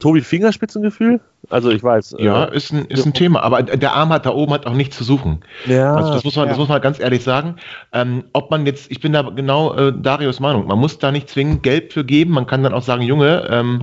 [0.00, 1.20] Tobi Fingerspitzengefühl?
[1.48, 2.16] Also ich weiß.
[2.18, 4.74] Ja, äh, ist, ein, ist ein Thema, aber der Arm hat da oben hat auch
[4.74, 5.40] nichts zu suchen.
[5.66, 5.94] Ja.
[5.94, 6.50] Also das muss man, ja.
[6.50, 7.56] das muss man ganz ehrlich sagen.
[7.92, 11.28] Ähm, ob man jetzt, ich bin da genau äh, Darius Meinung, man muss da nicht
[11.28, 13.80] zwingend Gelb für geben, man kann dann auch sagen, Junge, ähm,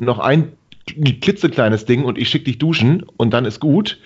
[0.00, 0.52] noch ein
[0.86, 3.98] klitzekleines Ding und ich schicke dich duschen und dann ist gut.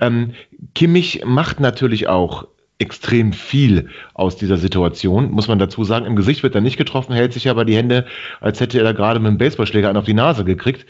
[0.00, 0.32] Ähm,
[0.74, 2.46] Kimmich macht natürlich auch
[2.82, 6.04] extrem viel aus dieser Situation, muss man dazu sagen.
[6.04, 8.04] Im Gesicht wird er nicht getroffen, hält sich aber die Hände,
[8.40, 10.84] als hätte er da gerade mit einem Baseballschläger einen auf die Nase gekriegt.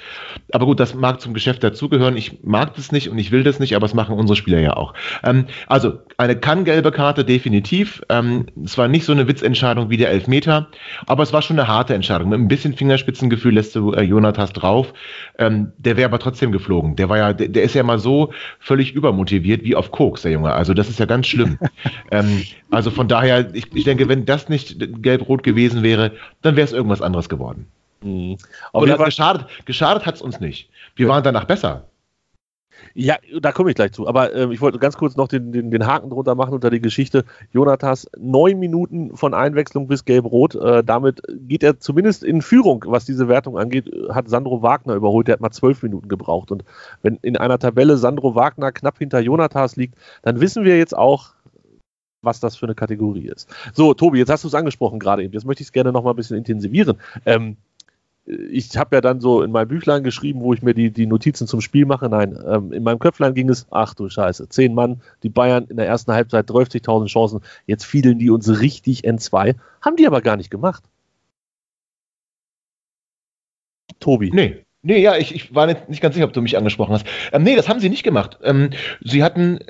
[0.53, 2.17] Aber gut, das mag zum Geschäft dazugehören.
[2.17, 4.75] Ich mag das nicht und ich will das nicht, aber es machen unsere Spieler ja
[4.77, 4.95] auch.
[5.23, 8.03] Ähm, also eine kann-gelbe Karte definitiv.
[8.09, 10.69] Ähm, es war nicht so eine Witzentscheidung wie der Elfmeter,
[11.07, 12.31] aber es war schon eine harte Entscheidung.
[12.31, 14.95] Mit ein bisschen Fingerspitzengefühl lässt du äh, Jonathas drauf.
[15.39, 16.97] Ähm, der wäre aber trotzdem geflogen.
[16.97, 20.33] Der war ja, der, der ist ja mal so völlig übermotiviert wie auf Koks, der
[20.33, 20.53] Junge.
[20.53, 21.59] Also das ist ja ganz schlimm.
[22.11, 26.65] ähm, also von daher, ich, ich denke, wenn das nicht gelb-rot gewesen wäre, dann wäre
[26.65, 27.67] es irgendwas anderes geworden.
[28.03, 28.37] Mhm.
[28.73, 30.71] Aber geschadet, geschadet hat es uns nicht.
[30.97, 31.87] Wir waren danach besser.
[32.95, 34.07] Ja, da komme ich gleich zu.
[34.07, 36.81] Aber äh, ich wollte ganz kurz noch den, den, den, Haken drunter machen unter die
[36.81, 37.25] Geschichte.
[37.53, 40.55] Jonathas, neun Minuten von Einwechslung bis Gelb-Rot.
[40.57, 43.91] Äh, damit geht er zumindest in Führung, was diese Wertung angeht.
[44.11, 45.29] Hat Sandro Wagner überholt.
[45.29, 46.51] Der hat mal zwölf Minuten gebraucht.
[46.51, 46.65] Und
[47.03, 51.31] wenn in einer Tabelle Sandro Wagner knapp hinter Jonathas liegt, dann wissen wir jetzt auch,
[52.23, 53.49] was das für eine Kategorie ist.
[53.75, 55.33] So, Tobi, jetzt hast du es angesprochen gerade eben.
[55.33, 56.99] Jetzt möchte ich es gerne noch mal ein bisschen intensivieren.
[57.27, 57.57] Ähm,
[58.25, 61.49] ich habe ja dann so in mein Büchlein geschrieben, wo ich mir die, die Notizen
[61.49, 62.09] zum Spiel mache.
[62.09, 65.77] Nein, ähm, in meinem Köpflein ging es, ach du Scheiße, zehn Mann, die Bayern in
[65.77, 70.37] der ersten Halbzeit 30.000 Chancen, jetzt fielen die uns richtig N2, haben die aber gar
[70.37, 70.85] nicht gemacht.
[73.99, 74.31] Tobi.
[74.33, 74.65] Nee.
[74.85, 77.07] Nee, ja, ich, ich war nicht, ganz sicher, ob du mich angesprochen hast.
[77.33, 78.39] Ähm, nee, das haben sie nicht gemacht.
[78.43, 79.61] Ähm, sie hatten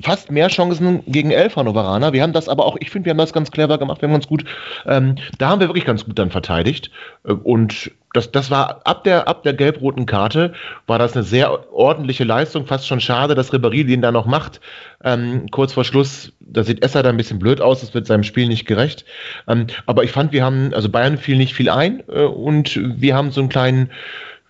[0.00, 2.12] fast mehr Chancen gegen elf Hannoveraner.
[2.12, 4.14] Wir haben das aber auch, ich finde, wir haben das ganz clever gemacht, wir haben
[4.14, 4.44] ganz gut,
[4.86, 6.90] ähm, da haben wir wirklich ganz gut dann verteidigt.
[7.24, 10.52] Äh, und das, das war ab der, ab der gelb-roten Karte,
[10.86, 12.66] war das eine sehr ordentliche Leistung.
[12.66, 14.60] Fast schon schade, dass Ribéry den da noch macht.
[15.02, 18.22] Ähm, kurz vor Schluss, da sieht Esser da ein bisschen blöd aus, das wird seinem
[18.22, 19.04] Spiel nicht gerecht.
[19.48, 23.14] Ähm, aber ich fand, wir haben, also Bayern fiel nicht viel ein äh, und wir
[23.14, 23.90] haben so einen kleinen,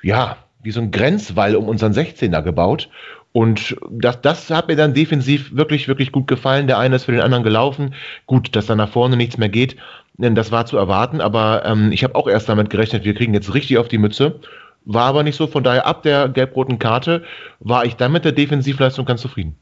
[0.03, 2.89] ja, wie so ein Grenzwall um unseren 16er gebaut.
[3.37, 6.68] Und das, das hat mir dann defensiv wirklich, wirklich gut gefallen.
[6.68, 7.94] Der eine ist für den anderen gelaufen.
[8.25, 9.77] Gut, dass da nach vorne nichts mehr geht,
[10.14, 11.20] denn das war zu erwarten.
[11.20, 14.40] Aber ähm, ich habe auch erst damit gerechnet, wir kriegen jetzt richtig auf die Mütze.
[14.87, 15.46] War aber nicht so.
[15.46, 17.25] Von daher, ab der gelb-roten Karte
[17.61, 19.55] war ich dann mit der Defensivleistung ganz zufrieden.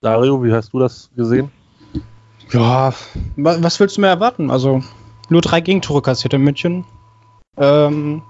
[0.00, 1.50] Dario, wie hast du das gesehen?
[2.52, 2.94] Ja,
[3.36, 4.50] was willst du mehr erwarten?
[4.50, 4.82] Also,
[5.28, 6.86] nur drei Gegentore kassiert in München.
[7.58, 8.22] Ähm,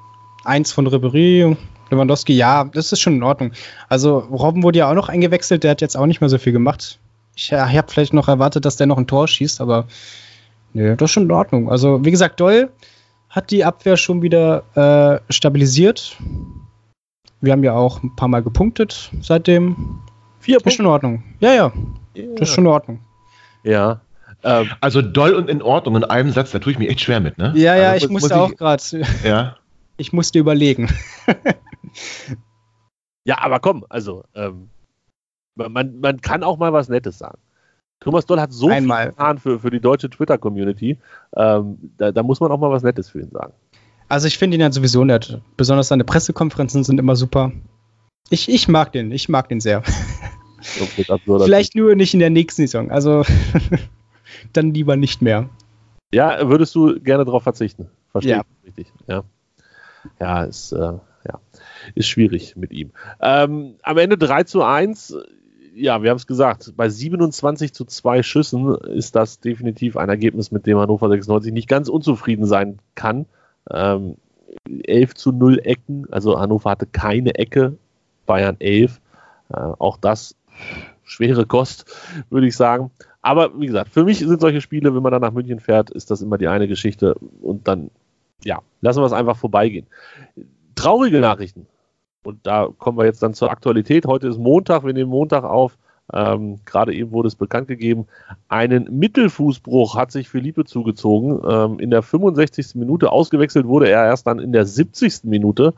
[0.45, 1.57] eins von Ribery,
[1.93, 3.53] Lewandowski, ja, das ist schon in Ordnung.
[3.89, 6.53] Also Robben wurde ja auch noch eingewechselt, der hat jetzt auch nicht mehr so viel
[6.53, 6.99] gemacht.
[7.37, 9.87] Ich, ich habe vielleicht noch erwartet, dass der noch ein Tor schießt, aber
[10.73, 11.71] nee, das ist schon in Ordnung.
[11.71, 12.71] Also wie gesagt, Doll
[13.31, 16.19] hat die Abwehr schon wieder äh, stabilisiert.
[17.41, 20.01] Wir haben ja auch ein paar Mal gepunktet seitdem.
[20.41, 20.69] Vier Punkte.
[20.69, 21.23] Ist schon in Ordnung.
[21.41, 21.73] Ja, ja.
[22.17, 22.35] Yeah.
[22.37, 23.01] Das ist schon in Ordnung.
[23.65, 24.01] Ja.
[24.45, 27.21] Ähm, also doll und in Ordnung in einem Satz, da tue ich mich echt schwer
[27.21, 27.53] mit, ne?
[27.57, 28.83] Ja, ja, also, ich musste auch gerade.
[29.25, 29.57] Ja.
[29.99, 30.89] Ich musste überlegen.
[33.25, 34.69] ja, aber komm, also ähm,
[35.55, 37.39] man, man kann auch mal was Nettes sagen.
[38.01, 39.05] Thomas Doll hat so Einmal.
[39.05, 40.99] viel getan für, für die deutsche Twitter-Community.
[41.37, 43.53] Ähm, da, da, muss man auch mal was Nettes für ihn sagen.
[44.09, 45.41] Also ich finde ihn ja sowieso nett.
[45.57, 47.53] Besonders seine Pressekonferenzen sind immer super.
[48.31, 49.83] Ich, ich mag den, ich mag den sehr.
[50.63, 52.91] Vielleicht nur nicht in der nächsten Saison.
[52.91, 53.25] Also
[54.53, 55.49] dann lieber nicht mehr.
[56.13, 57.89] Ja, würdest du gerne darauf verzichten?
[58.11, 58.43] Verstehe ja.
[58.67, 58.93] richtig.
[59.07, 59.23] Ja
[60.21, 60.93] ja, ist, äh,
[61.95, 62.93] ist schwierig mit ihm.
[63.21, 65.17] Ähm, am Ende 3 zu 1,
[65.75, 70.51] ja, wir haben es gesagt, bei 27 zu 2 Schüssen ist das definitiv ein Ergebnis,
[70.51, 73.27] mit dem Hannover 96 nicht ganz unzufrieden sein kann.
[73.71, 74.17] Ähm,
[74.85, 77.77] 11 zu 0 Ecken, also Hannover hatte keine Ecke,
[78.27, 79.01] Bayern 11.
[79.49, 80.37] Äh, auch das
[81.05, 81.87] schwere Kost,
[82.31, 82.91] würde ich sagen.
[83.23, 86.11] Aber wie gesagt, für mich sind solche Spiele, wenn man dann nach München fährt, ist
[86.11, 87.91] das immer die eine Geschichte und dann
[88.45, 89.87] ja, lassen wir es einfach vorbeigehen.
[90.75, 91.67] Traurige Nachrichten.
[92.23, 94.07] Und da kommen wir jetzt dann zur Aktualität.
[94.07, 95.77] Heute ist Montag, wir nehmen Montag auf.
[96.13, 98.07] Ähm, Gerade eben wurde es bekannt gegeben.
[98.49, 101.41] Einen Mittelfußbruch hat sich Philippe zugezogen.
[101.49, 102.75] Ähm, in der 65.
[102.75, 105.25] Minute ausgewechselt wurde er erst dann in der 70.
[105.25, 105.75] Minute.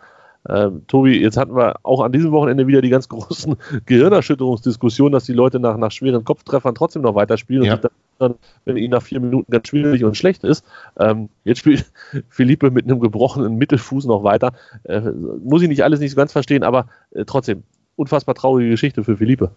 [0.48, 5.24] Ähm, Tobi, jetzt hatten wir auch an diesem Wochenende wieder die ganz großen Gehirnerschütterungsdiskussionen, dass
[5.24, 7.74] die Leute nach, nach schweren Kopftreffern trotzdem noch weiterspielen ja.
[7.74, 10.64] und dann, wenn ihnen nach vier Minuten ganz schwierig und schlecht ist.
[10.98, 11.84] Ähm, jetzt spielt
[12.28, 14.52] Philippe mit einem gebrochenen Mittelfuß noch weiter.
[14.84, 17.62] Äh, muss ich nicht alles nicht so ganz verstehen, aber äh, trotzdem,
[17.96, 19.50] unfassbar traurige Geschichte für Philippe.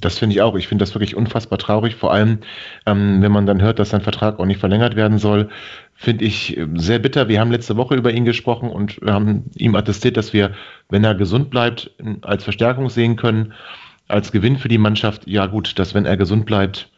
[0.00, 0.54] Das finde ich auch.
[0.54, 1.96] Ich finde das wirklich unfassbar traurig.
[1.96, 2.38] Vor allem,
[2.86, 5.48] ähm, wenn man dann hört, dass sein Vertrag auch nicht verlängert werden soll,
[5.94, 7.28] finde ich äh, sehr bitter.
[7.28, 10.52] Wir haben letzte Woche über ihn gesprochen und haben ihm attestiert, dass wir,
[10.88, 11.90] wenn er gesund bleibt,
[12.22, 13.54] als Verstärkung sehen können,
[14.06, 15.26] als Gewinn für die Mannschaft.
[15.26, 16.90] Ja gut, dass wenn er gesund bleibt,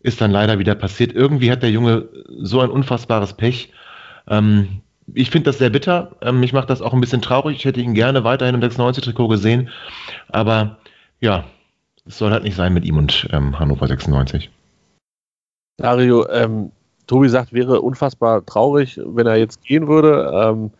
[0.00, 1.12] ist dann leider wieder passiert.
[1.12, 3.72] Irgendwie hat der Junge so ein unfassbares Pech.
[4.28, 4.82] Ähm,
[5.14, 6.16] ich finde das sehr bitter.
[6.20, 7.56] Ähm, mich macht das auch ein bisschen traurig.
[7.58, 9.70] Ich hätte ihn gerne weiterhin im 96-Trikot gesehen.
[10.28, 10.78] Aber
[11.20, 11.44] ja,
[12.06, 14.50] Es soll halt nicht sein mit ihm und ähm, Hannover 96.
[15.76, 16.70] Dario, ähm,
[17.06, 20.30] Tobi sagt, wäre unfassbar traurig, wenn er jetzt gehen würde.
[20.32, 20.70] Ähm,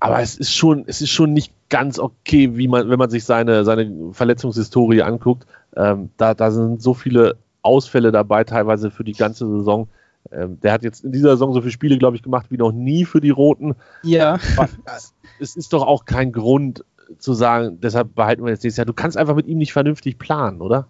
[0.00, 3.24] aber es ist schon, es ist schon nicht ganz okay, wie man, wenn man sich
[3.24, 5.46] seine, seine Verletzungshistorie anguckt.
[5.76, 9.88] Ähm, da, da sind so viele Ausfälle dabei, teilweise für die ganze Saison.
[10.30, 12.72] Ähm, der hat jetzt in dieser Saison so viele Spiele, glaube ich, gemacht wie noch
[12.72, 13.74] nie für die Roten.
[14.02, 14.38] Ja.
[14.84, 16.84] Es, es ist doch auch kein Grund
[17.18, 18.86] zu sagen, deshalb behalten wir jetzt nächstes Jahr.
[18.86, 20.88] Du kannst einfach mit ihm nicht vernünftig planen, oder?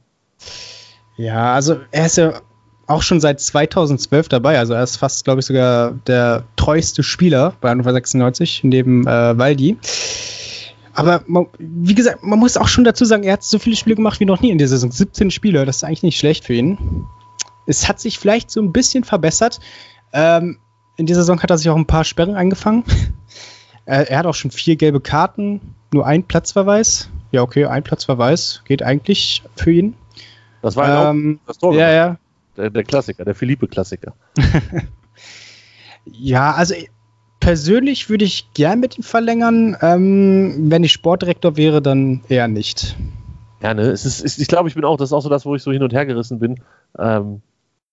[1.17, 2.41] Ja, also er ist ja
[2.87, 4.59] auch schon seit 2012 dabei.
[4.59, 9.39] Also er ist fast, glaube ich, sogar der treueste Spieler bei Hannover 96 neben äh,
[9.39, 9.79] Waldi.
[10.95, 13.97] Aber man, wie gesagt, man muss auch schon dazu sagen, er hat so viele Spiele
[13.97, 14.91] gemacht wie noch nie in der Saison.
[14.93, 17.07] 17 Spiele, das ist eigentlich nicht schlecht für ihn.
[17.67, 19.61] Es hat sich vielleicht so ein bisschen verbessert.
[20.13, 20.59] Ähm,
[20.97, 22.85] in dieser Saison hat er sich auch ein paar Sperren eingefangen.
[23.87, 25.61] er, er hat auch schon vier gelbe Karten,
[25.93, 27.09] nur ein Platzverweis.
[27.31, 29.95] Ja, okay, ein Platzverweis geht eigentlich für ihn.
[30.61, 31.75] Das war Ähm, das Tor.
[31.75, 32.17] ja, ja.
[32.57, 34.13] Der, der Klassiker, der Philippe-Klassiker.
[36.05, 36.75] Ja, also
[37.43, 39.77] persönlich würde ich gern mit ihm verlängern.
[39.83, 42.97] Ähm, wenn ich Sportdirektor wäre, dann eher nicht.
[43.61, 45.57] Ja, ne, es ist, ich glaube, ich bin auch, das ist auch so das, wo
[45.57, 46.61] ich so hin und her gerissen bin.
[46.97, 47.43] Ähm,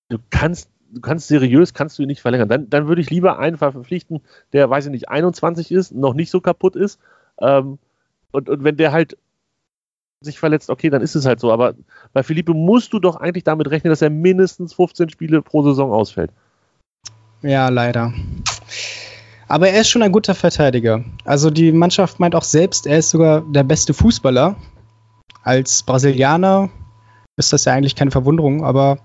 [0.09, 2.47] du kannst, du kannst seriös, kannst du ihn nicht verlängern.
[2.47, 4.21] Dann, dann würde ich lieber einen verpflichten,
[4.53, 6.99] der, weiß ich nicht, 21 ist, noch nicht so kaputt ist.
[7.41, 7.79] Ähm,
[8.31, 9.17] und, und wenn der halt
[10.21, 11.51] sich verletzt, okay, dann ist es halt so.
[11.51, 11.73] Aber
[12.13, 15.91] bei Philippe musst du doch eigentlich damit rechnen, dass er mindestens 15 Spiele pro Saison
[15.91, 16.31] ausfällt.
[17.41, 18.13] Ja, leider.
[19.49, 21.03] Aber er ist schon ein guter Verteidiger.
[21.25, 24.55] Also die Mannschaft meint auch selbst, er ist sogar der beste Fußballer.
[25.41, 26.69] Als Brasilianer
[27.35, 28.99] ist das ja eigentlich keine Verwunderung, aber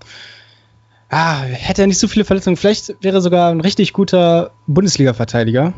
[1.09, 2.57] ah, hätte er nicht so viele Verletzungen.
[2.57, 5.73] Vielleicht wäre er sogar ein richtig guter Bundesliga-Verteidiger.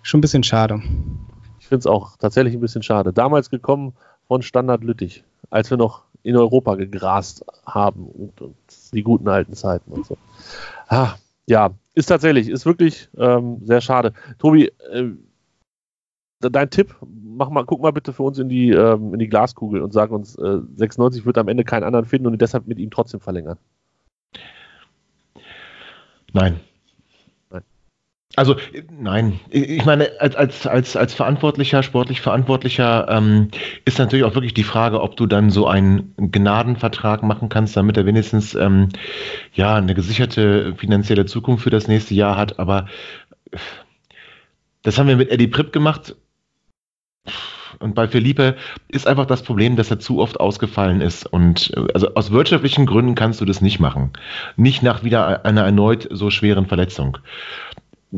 [0.00, 0.80] Schon ein bisschen schade.
[1.60, 3.12] Ich finde es auch tatsächlich ein bisschen schade.
[3.12, 3.92] Damals gekommen
[4.28, 8.56] von Standard Lüttich, als wir noch in Europa gegrast haben und, und
[8.94, 10.16] die guten alten Zeiten und so.
[10.88, 14.12] Ah, ja, ist tatsächlich, ist wirklich ähm, sehr schade.
[14.38, 15.10] Tobi, äh,
[16.40, 19.82] dein Tipp, mach mal, guck mal bitte für uns in die, ähm, in die Glaskugel
[19.82, 22.90] und sag uns, äh, 96 wird am Ende keinen anderen finden und deshalb mit ihm
[22.90, 23.58] trotzdem verlängern.
[26.32, 26.52] Nein.
[26.52, 26.60] Nein.
[28.38, 28.54] Also,
[29.00, 29.40] nein.
[29.50, 33.48] Ich meine, als, als, als, Verantwortlicher, sportlich Verantwortlicher, ähm,
[33.84, 37.96] ist natürlich auch wirklich die Frage, ob du dann so einen Gnadenvertrag machen kannst, damit
[37.96, 38.90] er wenigstens ähm,
[39.54, 42.60] ja eine gesicherte finanzielle Zukunft für das nächste Jahr hat.
[42.60, 42.86] Aber
[44.82, 46.14] das haben wir mit Eddie Pripp gemacht.
[47.80, 48.56] Und bei Felipe
[48.88, 51.26] ist einfach das Problem, dass er zu oft ausgefallen ist.
[51.26, 54.12] Und äh, also aus wirtschaftlichen Gründen kannst du das nicht machen.
[54.56, 57.18] Nicht nach wieder einer erneut so schweren Verletzung.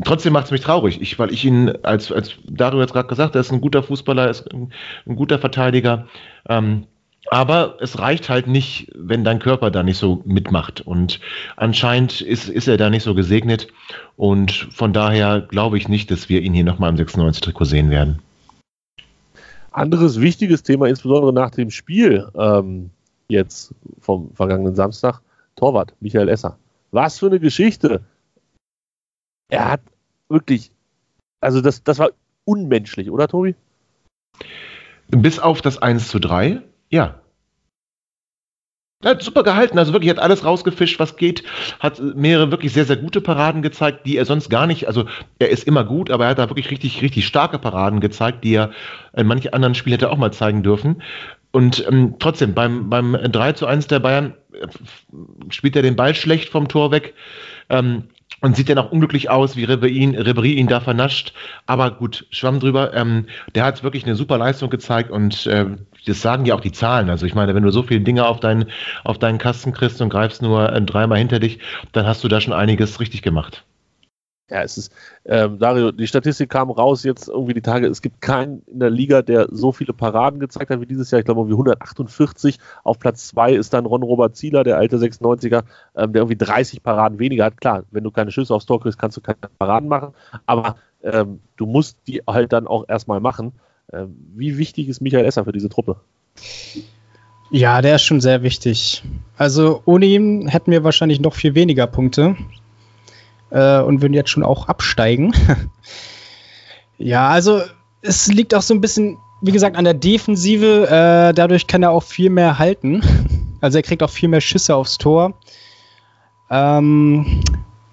[0.05, 3.35] Trotzdem macht es mich traurig, ich, weil ich ihn, als, als Dario jetzt gerade gesagt,
[3.35, 4.71] er ist ein guter Fußballer, ist ein,
[5.05, 6.07] ein guter Verteidiger.
[6.47, 6.87] Ähm,
[7.29, 10.81] aber es reicht halt nicht, wenn dein Körper da nicht so mitmacht.
[10.81, 11.19] Und
[11.55, 13.67] anscheinend ist, ist er da nicht so gesegnet.
[14.15, 18.19] Und von daher glaube ich nicht, dass wir ihn hier nochmal im 96-Trikot sehen werden.
[19.71, 22.89] Anderes wichtiges Thema, insbesondere nach dem Spiel ähm,
[23.27, 25.21] jetzt vom vergangenen Samstag,
[25.55, 26.57] Torwart Michael Esser.
[26.91, 28.01] Was für eine Geschichte.
[29.51, 29.81] Er hat
[30.29, 30.71] wirklich,
[31.41, 32.11] also das, das war
[32.45, 33.55] unmenschlich, oder Tobi?
[35.09, 37.19] Bis auf das 1 zu 3, ja.
[39.03, 41.43] Er hat super gehalten, also wirklich hat alles rausgefischt, was geht,
[41.79, 45.05] hat mehrere wirklich sehr, sehr gute Paraden gezeigt, die er sonst gar nicht, also
[45.39, 48.53] er ist immer gut, aber er hat da wirklich richtig, richtig starke Paraden gezeigt, die
[48.53, 48.71] er
[49.13, 51.01] in manchen anderen Spielen hätte auch mal zeigen dürfen.
[51.51, 54.67] Und ähm, trotzdem, beim, beim 3 zu 1 der Bayern äh,
[55.49, 57.13] spielt er den Ball schlecht vom Tor weg.
[57.69, 58.05] Ähm,
[58.41, 61.33] und sieht dann auch unglücklich aus, wie Ribéry ihn, ihn da vernascht.
[61.65, 62.93] Aber gut, schwamm drüber.
[62.93, 65.67] Ähm, der hat wirklich eine super Leistung gezeigt und äh,
[66.05, 67.09] das sagen ja auch die Zahlen.
[67.09, 68.65] Also ich meine, wenn du so viele Dinge auf deinen,
[69.03, 71.59] auf deinen Kasten kriegst und greifst nur äh, dreimal hinter dich,
[71.91, 73.63] dann hast du da schon einiges richtig gemacht.
[74.51, 78.19] Ja, es ist, ähm, Dario, die Statistik kam raus jetzt irgendwie die Tage, es gibt
[78.19, 81.19] keinen in der Liga, der so viele Paraden gezeigt hat wie dieses Jahr.
[81.19, 82.59] Ich glaube, irgendwie 148.
[82.83, 85.63] Auf Platz 2 ist dann Ron-Robert Zieler, der alte 96er,
[85.95, 87.61] ähm, der irgendwie 30 Paraden weniger hat.
[87.61, 90.13] Klar, wenn du keine Schüsse aufs Tor kriegst, kannst du keine Paraden machen,
[90.45, 93.53] aber ähm, du musst die halt dann auch erstmal machen.
[93.93, 95.95] Ähm, wie wichtig ist Michael Esser für diese Truppe?
[97.51, 99.03] Ja, der ist schon sehr wichtig.
[99.37, 102.35] Also ohne ihn hätten wir wahrscheinlich noch viel weniger Punkte
[103.51, 105.33] äh, und würden jetzt schon auch absteigen.
[106.97, 107.61] ja, also
[108.01, 110.87] es liegt auch so ein bisschen, wie gesagt, an der Defensive.
[110.87, 113.01] Äh, dadurch kann er auch viel mehr halten.
[113.63, 115.35] Also er kriegt auch viel mehr Schüsse aufs Tor.
[116.49, 117.43] Ähm,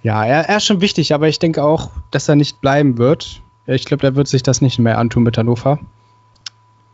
[0.02, 3.42] ja, er, er ist schon wichtig, aber ich denke auch, dass er nicht bleiben wird.
[3.66, 5.78] Ich glaube, der wird sich das nicht mehr antun mit Hannover.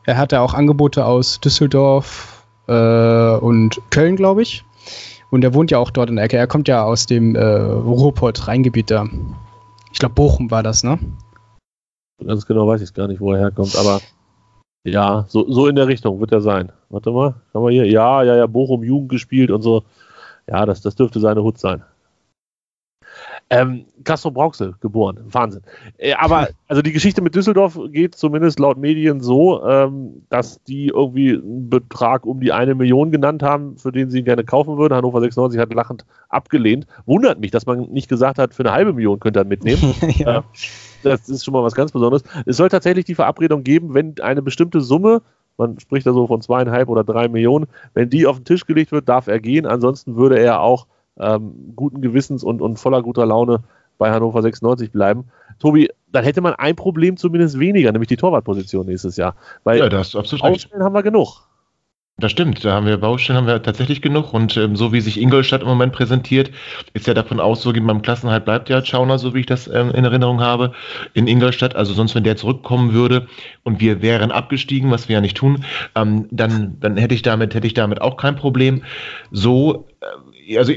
[0.03, 2.35] Er hatte auch Angebote aus Düsseldorf,
[2.67, 4.65] äh, und Köln, glaube ich.
[5.35, 6.37] Und er wohnt ja auch dort in der Ecke.
[6.37, 9.09] Er kommt ja aus dem äh, Ruhrpott-Rheingebiet da.
[9.93, 10.97] Ich glaube, Bochum war das, ne?
[12.24, 14.01] Ganz genau weiß ich gar nicht, wo er herkommt, aber
[14.85, 16.70] ja, so, so in der Richtung wird er sein.
[16.89, 17.91] Warte mal, schauen wir hier.
[17.91, 19.82] Ja, ja, ja, Bochum Jugend gespielt und so.
[20.47, 21.82] Ja, das, das dürfte seine Hut sein.
[23.51, 25.20] Ähm, Castro Brauxel, geboren.
[25.24, 25.62] Wahnsinn.
[25.99, 30.88] Äh, aber also die Geschichte mit Düsseldorf geht zumindest laut Medien so, ähm, dass die
[30.88, 34.78] irgendwie einen Betrag um die eine Million genannt haben, für den sie ihn gerne kaufen
[34.78, 34.95] würden.
[34.95, 36.86] Hannover 96 hat lachend abgelehnt.
[37.07, 39.95] Wundert mich, dass man nicht gesagt hat, für eine halbe Million könnte er mitnehmen.
[40.16, 40.38] ja.
[40.38, 40.42] äh,
[41.03, 42.24] das ist schon mal was ganz Besonderes.
[42.47, 45.22] Es soll tatsächlich die Verabredung geben, wenn eine bestimmte Summe
[45.57, 47.66] man spricht da so von zweieinhalb oder drei Millionen.
[47.92, 49.66] Wenn die auf den Tisch gelegt wird, darf er gehen.
[49.66, 50.88] Ansonsten würde er auch
[51.19, 53.61] ähm, guten Gewissens und, und voller guter Laune
[53.99, 55.27] bei Hannover 96 bleiben.
[55.59, 59.37] Tobi, dann hätte man ein Problem zumindest weniger, nämlich die Torwartposition nächstes Jahr.
[59.62, 61.47] Weil ja, das ist absolut Ausstellen haben wir genug.
[62.17, 65.21] Das stimmt, da haben wir Baustellen haben wir tatsächlich genug und ähm, so wie sich
[65.21, 66.53] Ingolstadt im Moment präsentiert,
[66.93, 70.05] ist ja davon auszugehen, beim Klassenhalt bleibt ja Schauner, so wie ich das ähm, in
[70.05, 70.75] Erinnerung habe,
[71.12, 71.75] in Ingolstadt.
[71.75, 73.27] Also sonst, wenn der zurückkommen würde
[73.65, 75.65] und wir wären abgestiegen, was wir ja nicht tun,
[75.97, 78.85] ähm, dann, dann hätte ich damit, hätte ich damit auch kein Problem.
[79.33, 80.07] So, äh,
[80.57, 80.72] also,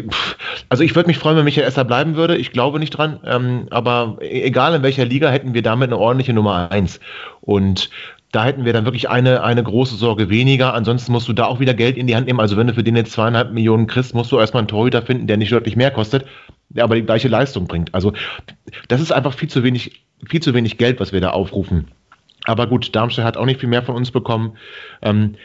[0.69, 2.37] also ich würde mich freuen, wenn Michael Esser bleiben würde.
[2.37, 3.19] Ich glaube nicht dran.
[3.25, 6.99] Ähm, aber e-, egal in welcher Liga hätten wir damit eine ordentliche Nummer eins.
[7.41, 7.89] Und
[8.31, 10.73] da hätten wir dann wirklich eine, eine große Sorge weniger.
[10.73, 12.39] Ansonsten musst du da auch wieder Geld in die Hand nehmen.
[12.39, 15.27] Also wenn du für den jetzt zweieinhalb Millionen kriegst, musst du erstmal einen Torhüter finden,
[15.27, 16.25] der nicht deutlich mehr kostet,
[16.69, 17.93] der aber die gleiche Leistung bringt.
[17.95, 18.13] Also
[18.89, 21.87] das ist einfach viel zu wenig, viel zu wenig Geld, was wir da aufrufen.
[22.45, 24.57] Aber gut, Darmstadt hat auch nicht viel mehr von uns bekommen.
[25.01, 25.35] Ähm,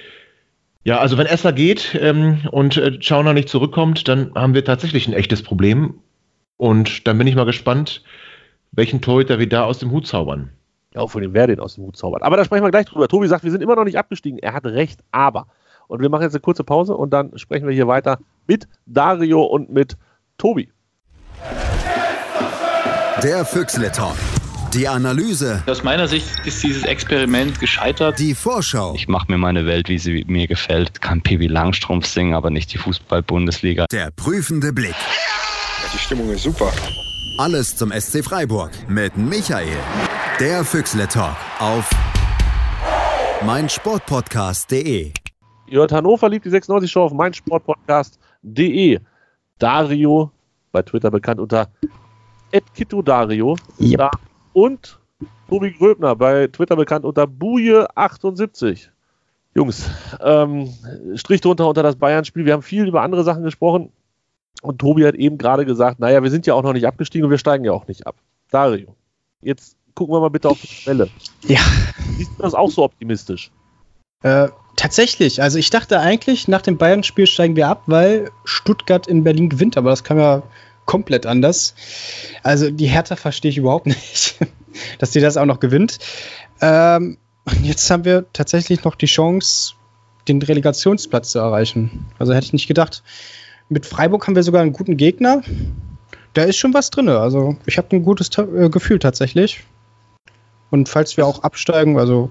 [0.84, 5.06] ja, also wenn Esser geht ähm, und äh, Schauner nicht zurückkommt, dann haben wir tatsächlich
[5.06, 6.00] ein echtes Problem.
[6.56, 8.02] Und dann bin ich mal gespannt,
[8.72, 10.50] welchen Torhüter wir da aus dem Hut zaubern.
[10.94, 12.22] Ja, auch von dem wer den aus dem Hut zaubert.
[12.22, 13.08] Aber da sprechen wir gleich drüber.
[13.08, 14.38] Tobi sagt, wir sind immer noch nicht abgestiegen.
[14.38, 15.46] Er hat recht, aber.
[15.88, 19.42] Und wir machen jetzt eine kurze Pause und dann sprechen wir hier weiter mit Dario
[19.42, 19.96] und mit
[20.38, 20.70] Tobi.
[23.22, 24.16] Der Füchsle Talk.
[24.74, 25.62] Die Analyse.
[25.66, 28.18] Aus meiner Sicht ist dieses Experiment gescheitert.
[28.18, 28.94] Die Vorschau.
[28.94, 31.02] Ich mache mir meine Welt, wie sie mir gefällt.
[31.02, 33.84] Kann Pibi Langstrumpf singen, aber nicht die Fußball-Bundesliga.
[33.92, 34.94] Der prüfende Blick.
[35.92, 36.72] Die Stimmung ist super.
[37.36, 39.76] Alles zum SC Freiburg mit Michael.
[40.40, 41.90] Der Füchsle Talk auf
[43.44, 45.12] meinsportpodcast.de.
[45.66, 49.00] Ihr hört Hannover liebt die 96 Show auf meinsportpodcast.de.
[49.58, 50.30] Dario,
[50.72, 51.68] bei Twitter bekannt unter
[53.04, 53.56] Dario.
[53.78, 54.10] Yep.
[54.52, 54.98] Und
[55.48, 58.88] Tobi Gröbner, bei Twitter bekannt unter Buje78.
[59.54, 59.90] Jungs,
[60.20, 60.72] ähm,
[61.14, 62.46] Strich drunter unter das Bayern-Spiel.
[62.46, 63.92] Wir haben viel über andere Sachen gesprochen.
[64.62, 67.30] Und Tobi hat eben gerade gesagt, naja, wir sind ja auch noch nicht abgestiegen und
[67.30, 68.14] wir steigen ja auch nicht ab.
[68.50, 68.94] Dario,
[69.42, 71.08] jetzt gucken wir mal bitte auf die Tabelle.
[71.42, 71.60] Ja.
[72.16, 73.50] Siehst du das auch so optimistisch?
[74.22, 75.42] Äh, tatsächlich.
[75.42, 79.76] Also ich dachte eigentlich, nach dem Bayern-Spiel steigen wir ab, weil Stuttgart in Berlin gewinnt,
[79.76, 80.42] aber das kam ja
[80.86, 81.74] komplett anders.
[82.42, 84.36] Also die Hertha verstehe ich überhaupt nicht,
[84.98, 85.98] dass die das auch noch gewinnt.
[86.60, 87.18] Ähm,
[87.62, 89.74] jetzt haben wir tatsächlich noch die Chance,
[90.28, 92.06] den Relegationsplatz zu erreichen.
[92.18, 93.02] Also hätte ich nicht gedacht.
[93.68, 95.42] Mit Freiburg haben wir sogar einen guten Gegner.
[96.34, 97.08] Da ist schon was drin.
[97.08, 99.64] Also ich habe ein gutes äh, Gefühl tatsächlich.
[100.70, 102.30] Und falls wir auch absteigen, also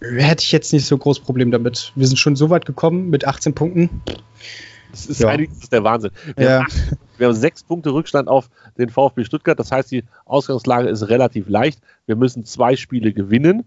[0.00, 1.92] hätte ich jetzt nicht so groß Problem damit.
[1.94, 4.02] Wir sind schon so weit gekommen mit 18 Punkten.
[4.90, 5.36] Das ist, ja.
[5.36, 6.10] das ist der Wahnsinn.
[6.36, 6.58] Wir, ja.
[6.58, 9.58] haben acht, wir, haben sechs Punkte Rückstand auf den VfB Stuttgart.
[9.58, 11.80] Das heißt, die Ausgangslage ist relativ leicht.
[12.06, 13.64] Wir müssen zwei Spiele gewinnen.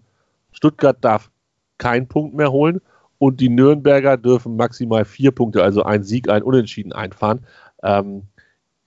[0.52, 1.30] Stuttgart darf
[1.78, 2.80] keinen Punkt mehr holen
[3.18, 7.46] und die Nürnberger dürfen maximal vier Punkte, also ein Sieg, ein Unentschieden einfahren.
[7.82, 8.24] Ähm,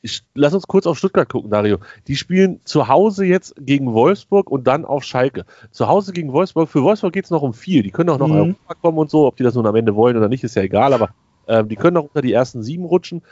[0.01, 1.79] ich, lass uns kurz auf Stuttgart gucken, Dario.
[2.07, 5.45] Die spielen zu Hause jetzt gegen Wolfsburg und dann auf Schalke.
[5.71, 6.69] Zu Hause gegen Wolfsburg.
[6.69, 7.83] Für Wolfsburg geht es noch um viel.
[7.83, 8.35] Die können auch noch mhm.
[8.35, 9.25] Europa kommen und so.
[9.25, 10.93] Ob die das nun am Ende wollen oder nicht, ist ja egal.
[10.93, 11.09] Aber
[11.47, 13.23] äh, die können noch unter die ersten sieben rutschen.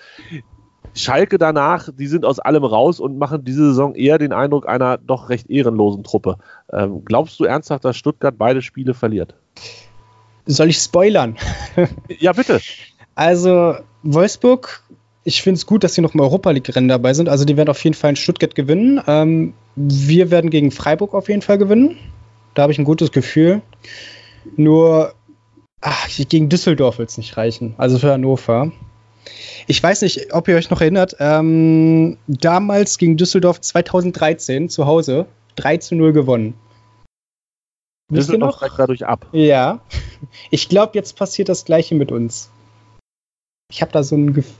[0.93, 4.97] Schalke danach, die sind aus allem raus und machen diese Saison eher den Eindruck einer
[4.97, 6.38] doch recht ehrenlosen Truppe.
[6.72, 9.36] Ähm, glaubst du ernsthaft, dass Stuttgart beide Spiele verliert?
[10.45, 11.38] Soll ich spoilern?
[12.20, 12.61] ja, bitte.
[13.16, 14.84] Also, Wolfsburg
[15.26, 17.30] ich finde es gut, dass sie noch im Europa League-Rennen dabei sind.
[17.30, 19.01] Also die werden auf jeden Fall in Stuttgart gewinnen.
[19.07, 21.97] Ähm, wir werden gegen Freiburg auf jeden Fall gewinnen.
[22.53, 23.61] Da habe ich ein gutes Gefühl.
[24.55, 25.13] Nur
[25.86, 27.75] ach, gegen Düsseldorf wird es nicht reichen.
[27.77, 28.71] Also für Hannover.
[29.67, 31.15] Ich weiß nicht, ob ihr euch noch erinnert.
[31.19, 36.55] Ähm, damals gegen Düsseldorf 2013 zu Hause 3 zu 0 gewonnen.
[38.09, 38.61] Wisst ihr noch?
[38.77, 39.27] dadurch ab.
[39.31, 39.81] Ja.
[40.51, 42.49] Ich glaube, jetzt passiert das Gleiche mit uns.
[43.71, 44.53] Ich habe da so ein Gefühl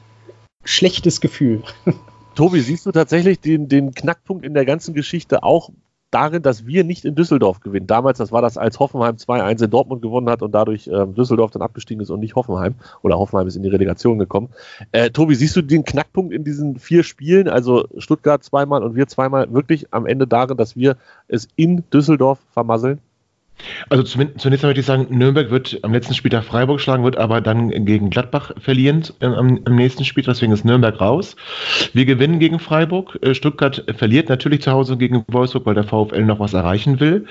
[0.66, 1.64] schlechtes Gefühl.
[2.36, 5.70] Tobi, siehst du tatsächlich den, den Knackpunkt in der ganzen Geschichte auch
[6.16, 7.88] darin, dass wir nicht in Düsseldorf gewinnen.
[7.88, 11.52] Damals, das war das, als Hoffenheim 2-1 in Dortmund gewonnen hat und dadurch ähm, Düsseldorf
[11.52, 12.76] dann abgestiegen ist und nicht Hoffenheim.
[13.02, 14.48] Oder Hoffenheim ist in die Relegation gekommen.
[14.94, 19.08] Äh, Tobi, siehst du den Knackpunkt in diesen vier Spielen, also Stuttgart zweimal und wir
[19.08, 20.96] zweimal, wirklich am Ende darin, dass wir
[21.28, 23.02] es in Düsseldorf vermasseln?
[23.90, 27.70] Also zunächst möchte ich sagen, Nürnberg wird am letzten Spieltag Freiburg schlagen, wird aber dann
[27.86, 31.36] gegen Gladbach verlieren äh, am, am, nächsten Spiel, deswegen ist Nürnberg raus.
[31.94, 33.18] Wir gewinnen gegen Freiburg.
[33.22, 37.26] Äh, Stuttgart verliert natürlich zu Hause gegen Wolfsburg, weil der VfL noch was erreichen will.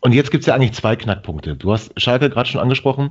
[0.00, 1.56] Und jetzt gibt es ja eigentlich zwei Knackpunkte.
[1.56, 3.10] Du hast Schalke gerade schon angesprochen.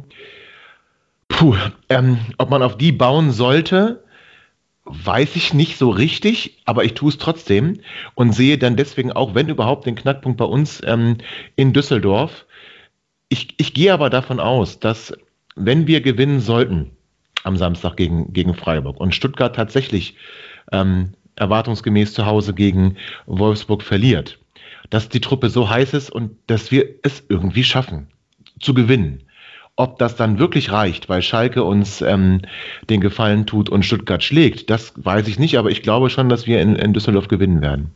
[1.28, 1.56] Puh,
[1.90, 4.04] ähm, ob man auf die bauen sollte,
[4.86, 7.80] weiß ich nicht so richtig, aber ich tue es trotzdem
[8.16, 11.18] und sehe dann deswegen auch, wenn überhaupt, den Knackpunkt bei uns ähm,
[11.56, 12.46] in Düsseldorf.
[13.30, 15.14] Ich, ich gehe aber davon aus, dass
[15.56, 16.92] wenn wir gewinnen sollten
[17.44, 20.16] am Samstag gegen, gegen Freiburg und Stuttgart tatsächlich
[20.72, 24.40] ähm, erwartungsgemäß zu Hause gegen Wolfsburg verliert,
[24.90, 28.08] dass die Truppe so heiß ist und dass wir es irgendwie schaffen
[28.60, 29.24] zu gewinnen.
[29.76, 32.42] Ob das dann wirklich reicht, weil Schalke uns ähm,
[32.90, 36.46] den Gefallen tut und Stuttgart schlägt, das weiß ich nicht, aber ich glaube schon, dass
[36.46, 37.92] wir in, in Düsseldorf gewinnen werden.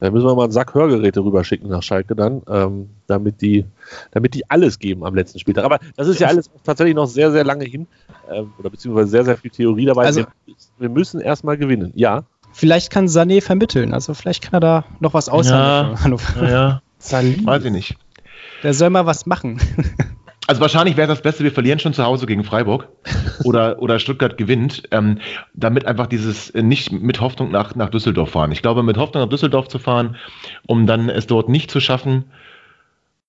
[0.00, 3.66] Da müssen wir mal einen Sack Hörgeräte rüberschicken nach Schalke dann, ähm, damit, die,
[4.12, 5.64] damit die alles geben am letzten Spieltag.
[5.64, 7.86] Aber das ist ja alles tatsächlich noch sehr, sehr lange hin,
[8.30, 10.06] ähm, oder beziehungsweise sehr, sehr viel Theorie dabei.
[10.06, 12.24] Also, wir, wir müssen erstmal gewinnen, ja.
[12.52, 15.92] Vielleicht kann Sané vermitteln, also vielleicht kann er da noch was aushandeln.
[16.40, 16.82] Ja, ja.
[17.00, 17.44] Sané.
[17.46, 17.96] Weiß ich nicht.
[18.62, 19.60] Der soll mal was machen.
[20.50, 22.88] Also wahrscheinlich wäre das Beste, wir verlieren schon zu Hause gegen Freiburg
[23.44, 25.18] oder, oder Stuttgart gewinnt, ähm,
[25.54, 28.50] damit einfach dieses äh, nicht mit Hoffnung nach, nach Düsseldorf fahren.
[28.50, 30.16] Ich glaube, mit Hoffnung nach Düsseldorf zu fahren,
[30.66, 32.32] um dann es dort nicht zu schaffen,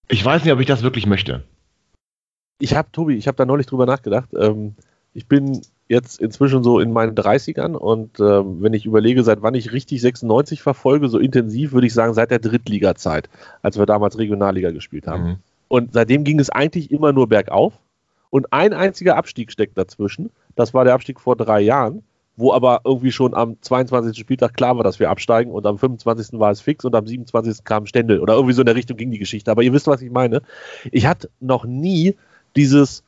[0.08, 1.44] ich weiß nicht, ob ich das wirklich möchte.
[2.58, 4.30] Ich habe, Tobi, ich habe da neulich drüber nachgedacht.
[4.36, 4.74] Ähm,
[5.14, 9.54] ich bin jetzt inzwischen so in meinen 30ern und ähm, wenn ich überlege, seit wann
[9.54, 13.30] ich richtig 96 verfolge, so intensiv, würde ich sagen, seit der Drittliga-Zeit,
[13.62, 15.24] als wir damals Regionalliga gespielt haben.
[15.24, 15.38] Mhm.
[15.72, 17.72] Und seitdem ging es eigentlich immer nur bergauf.
[18.30, 20.30] Und ein einziger Abstieg steckt dazwischen.
[20.58, 22.04] Das war der Abstieg vor drei Jahren,
[22.36, 24.18] wo aber irgendwie schon am 22.
[24.18, 25.50] Spieltag klar war, dass wir absteigen.
[25.50, 26.38] Und am 25.
[26.42, 27.64] war es fix und am 27.
[27.64, 28.20] kam Stendel.
[28.20, 29.50] Oder irgendwie so in der Richtung ging die Geschichte.
[29.50, 30.42] Aber ihr wisst, was ich meine.
[30.92, 32.18] Ich hatte noch nie
[32.58, 33.06] dieses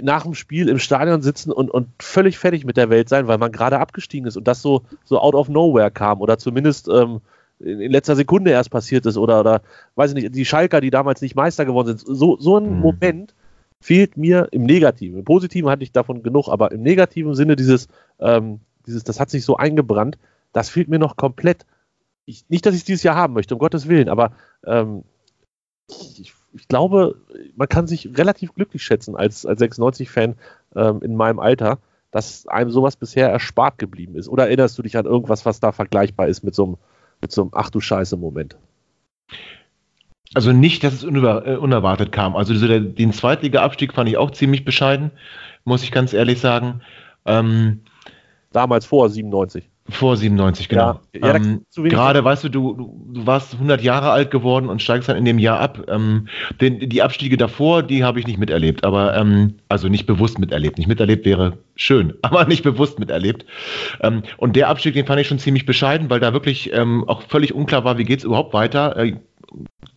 [0.00, 3.36] nach dem Spiel im Stadion sitzen und, und völlig fertig mit der Welt sein, weil
[3.36, 7.20] man gerade abgestiegen ist und das so, so out of nowhere kam oder zumindest ähm,
[7.60, 9.62] in letzter Sekunde erst passiert ist oder, oder
[9.94, 12.00] weiß ich nicht, die Schalker, die damals nicht Meister geworden sind.
[12.00, 12.80] So, so ein mhm.
[12.80, 13.34] Moment
[13.80, 15.18] fehlt mir im Negativen.
[15.18, 17.88] Im Positiven hatte ich davon genug, aber im negativen Sinne dieses,
[18.18, 20.18] ähm, dieses, das hat sich so eingebrannt,
[20.52, 21.66] das fehlt mir noch komplett.
[22.24, 24.32] Ich, nicht, dass ich es dieses Jahr haben möchte, um Gottes Willen, aber
[24.66, 25.04] ähm,
[25.90, 27.16] ich, ich, glaube,
[27.56, 30.36] man kann sich relativ glücklich schätzen als, als 96-Fan
[30.74, 31.78] ähm, in meinem Alter,
[32.10, 34.28] dass einem sowas bisher erspart geblieben ist.
[34.28, 36.76] Oder erinnerst du dich an irgendwas, was da vergleichbar ist mit so einem
[37.24, 38.56] mit so einem Ach du Scheiße-Moment.
[40.34, 42.36] Also nicht, dass es äh, unerwartet kam.
[42.36, 45.10] Also so der, den Zweitliga-Abstieg fand ich auch ziemlich bescheiden,
[45.64, 46.82] muss ich ganz ehrlich sagen.
[47.24, 47.80] Ähm,
[48.54, 49.68] Damals vor 97.
[49.90, 51.00] Vor 97, genau.
[51.14, 52.72] Ja, ja, ähm, gerade, weißt du, du,
[53.12, 55.84] du warst 100 Jahre alt geworden und steigst dann in dem Jahr ab.
[55.88, 56.28] Ähm,
[56.58, 60.78] den, die Abstiege davor, die habe ich nicht miterlebt, aber ähm, also nicht bewusst miterlebt.
[60.78, 63.44] Nicht miterlebt wäre schön, aber nicht bewusst miterlebt.
[64.00, 67.20] Ähm, und der Abstieg, den fand ich schon ziemlich bescheiden, weil da wirklich ähm, auch
[67.20, 68.96] völlig unklar war, wie geht es überhaupt weiter.
[68.96, 69.16] Äh,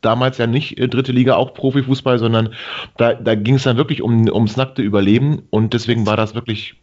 [0.01, 2.53] damals ja nicht äh, dritte Liga, auch Profifußball, sondern
[2.97, 6.75] da, da ging es dann wirklich um, ums nackte Überleben und deswegen war das wirklich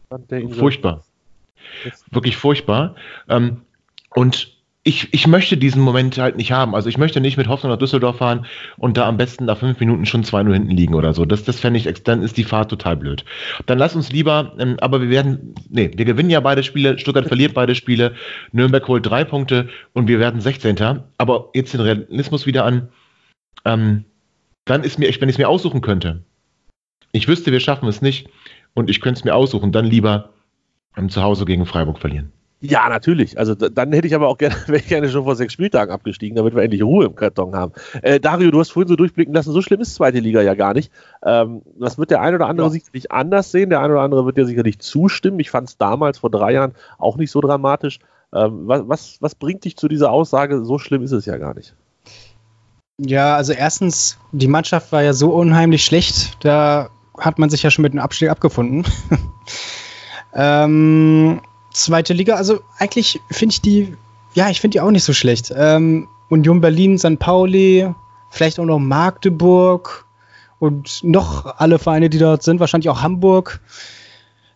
[0.52, 1.02] furchtbar
[2.10, 2.94] wirklich furchtbar.
[3.28, 3.62] Ähm,
[4.14, 4.54] und
[4.86, 6.74] ich, ich möchte diesen Moment halt nicht haben.
[6.74, 8.44] Also ich möchte nicht mit Hoffnung nach Düsseldorf fahren
[8.76, 11.24] und da am besten nach fünf Minuten schon 2-0 hinten liegen oder so.
[11.24, 13.24] Das, das fände ich, dann ist die Fahrt total blöd.
[13.64, 17.26] Dann lass uns lieber, ähm, aber wir werden, nee, wir gewinnen ja beide Spiele, Stuttgart
[17.26, 18.14] verliert beide Spiele,
[18.52, 21.00] Nürnberg holt drei Punkte und wir werden 16.
[21.16, 22.88] Aber jetzt den Realismus wieder an.
[23.64, 24.04] Ähm,
[24.66, 26.22] dann ist mir, wenn ich es mir aussuchen könnte,
[27.12, 28.28] ich wüsste, wir schaffen es nicht
[28.74, 30.30] und ich könnte es mir aussuchen, dann lieber
[31.08, 32.32] zu Hause gegen Freiburg verlieren.
[32.66, 33.38] Ja, natürlich.
[33.38, 36.34] Also dann hätte ich aber auch gerne, wäre ich gerne schon vor sechs Spieltagen abgestiegen,
[36.34, 37.72] damit wir endlich Ruhe im Karton haben.
[38.00, 40.72] Äh, Dario, du hast vorhin so durchblicken lassen, so schlimm ist zweite Liga ja gar
[40.72, 40.90] nicht.
[41.22, 42.72] Ähm, das wird der ein oder andere ja.
[42.72, 45.38] sicherlich anders sehen, der ein oder andere wird dir sicherlich zustimmen.
[45.40, 47.98] Ich fand es damals vor drei Jahren auch nicht so dramatisch.
[48.32, 51.54] Ähm, was, was, was bringt dich zu dieser Aussage, so schlimm ist es ja gar
[51.54, 51.74] nicht?
[52.98, 56.88] Ja, also erstens, die Mannschaft war ja so unheimlich schlecht, da
[57.18, 58.84] hat man sich ja schon mit dem Abstieg abgefunden.
[60.34, 63.96] Ähm, zweite Liga, also eigentlich finde ich die,
[64.34, 65.52] ja, ich finde die auch nicht so schlecht.
[65.56, 67.18] Ähm, Union Berlin, St.
[67.18, 67.88] Pauli,
[68.30, 70.06] vielleicht auch noch Magdeburg
[70.58, 73.60] und noch alle Vereine, die dort sind, wahrscheinlich auch Hamburg.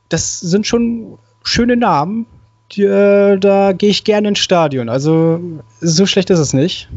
[0.08, 2.26] Das sind schon schöne Namen.
[2.72, 4.88] Die, äh, da gehe ich gerne ins Stadion.
[4.88, 5.40] Also
[5.80, 6.88] so schlecht ist es nicht.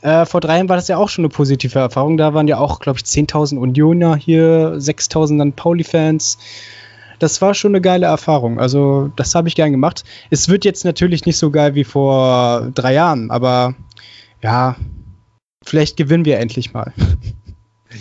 [0.00, 2.16] Äh, vor drei Jahren war das ja auch schon eine positive Erfahrung.
[2.16, 6.38] Da waren ja auch, glaube ich, 10.000 Unioner hier, 6.000 dann Pauli-Fans.
[7.18, 8.60] Das war schon eine geile Erfahrung.
[8.60, 10.04] Also, das habe ich gern gemacht.
[10.30, 13.74] Es wird jetzt natürlich nicht so geil wie vor drei Jahren, aber
[14.42, 14.76] ja,
[15.64, 16.92] vielleicht gewinnen wir endlich mal.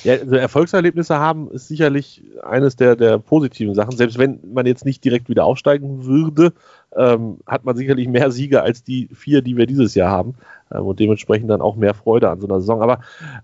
[0.03, 3.95] Ja, also Erfolgserlebnisse haben ist sicherlich eines der, der positiven Sachen.
[3.95, 6.53] Selbst wenn man jetzt nicht direkt wieder aufsteigen würde,
[6.95, 10.35] ähm, hat man sicherlich mehr Siege als die vier, die wir dieses Jahr haben.
[10.71, 12.81] Ähm, und dementsprechend dann auch mehr Freude an so einer Saison.
[12.81, 12.99] Aber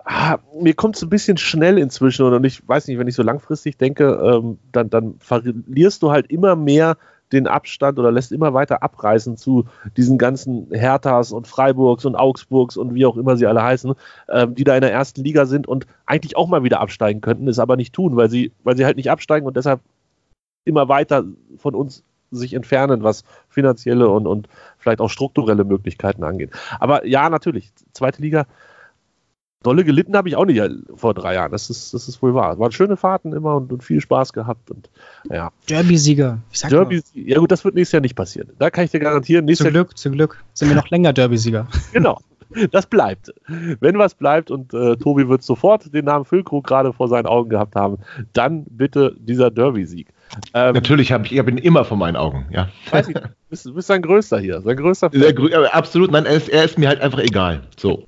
[0.05, 2.25] ah, mir kommt es ein bisschen schnell inzwischen.
[2.25, 6.29] Und ich weiß nicht, wenn ich so langfristig denke, ähm, dann, dann verlierst du halt
[6.31, 6.97] immer mehr
[7.31, 9.65] den Abstand oder lässt immer weiter abreißen zu
[9.97, 13.93] diesen ganzen Herthas und Freiburgs und Augsburgs und wie auch immer sie alle heißen,
[14.29, 17.47] ähm, die da in der ersten Liga sind und eigentlich auch mal wieder absteigen könnten,
[17.47, 19.81] es aber nicht tun, weil sie, weil sie halt nicht absteigen und deshalb
[20.65, 21.25] immer weiter
[21.57, 26.51] von uns sich entfernen, was finanzielle und, und vielleicht auch strukturelle Möglichkeiten angeht.
[26.79, 28.45] Aber ja, natürlich, zweite Liga,
[29.63, 30.61] dolle gelitten habe ich auch nicht
[30.95, 31.51] vor drei Jahren.
[31.51, 32.53] Das ist, das ist wohl wahr.
[32.53, 34.71] Es waren schöne Fahrten immer und, und viel Spaß gehabt.
[34.71, 34.89] Und,
[35.29, 35.51] ja.
[35.69, 36.39] Derby-Sieger.
[36.69, 38.49] Derby, ja gut, das wird nächstes Jahr nicht passieren.
[38.59, 39.47] Da kann ich dir garantieren.
[39.47, 40.43] Zum Jahr Glück, zum Glück.
[40.53, 41.67] Sind wir noch länger Derby-Sieger.
[41.93, 42.19] genau.
[42.71, 43.33] Das bleibt.
[43.79, 47.49] Wenn was bleibt und äh, Tobi wird sofort den Namen Füllkrug gerade vor seinen Augen
[47.49, 47.99] gehabt haben,
[48.33, 50.07] dann bitte dieser Derby-Sieg.
[50.53, 52.69] Ähm, Natürlich habe ich, ich bin immer vor meinen Augen, ja.
[52.89, 55.65] Weiß ich, du bist, bist sein größter hier, sein größter Fan.
[55.71, 57.61] Absolut, nein, er ist, er ist mir halt einfach egal.
[57.77, 58.05] So.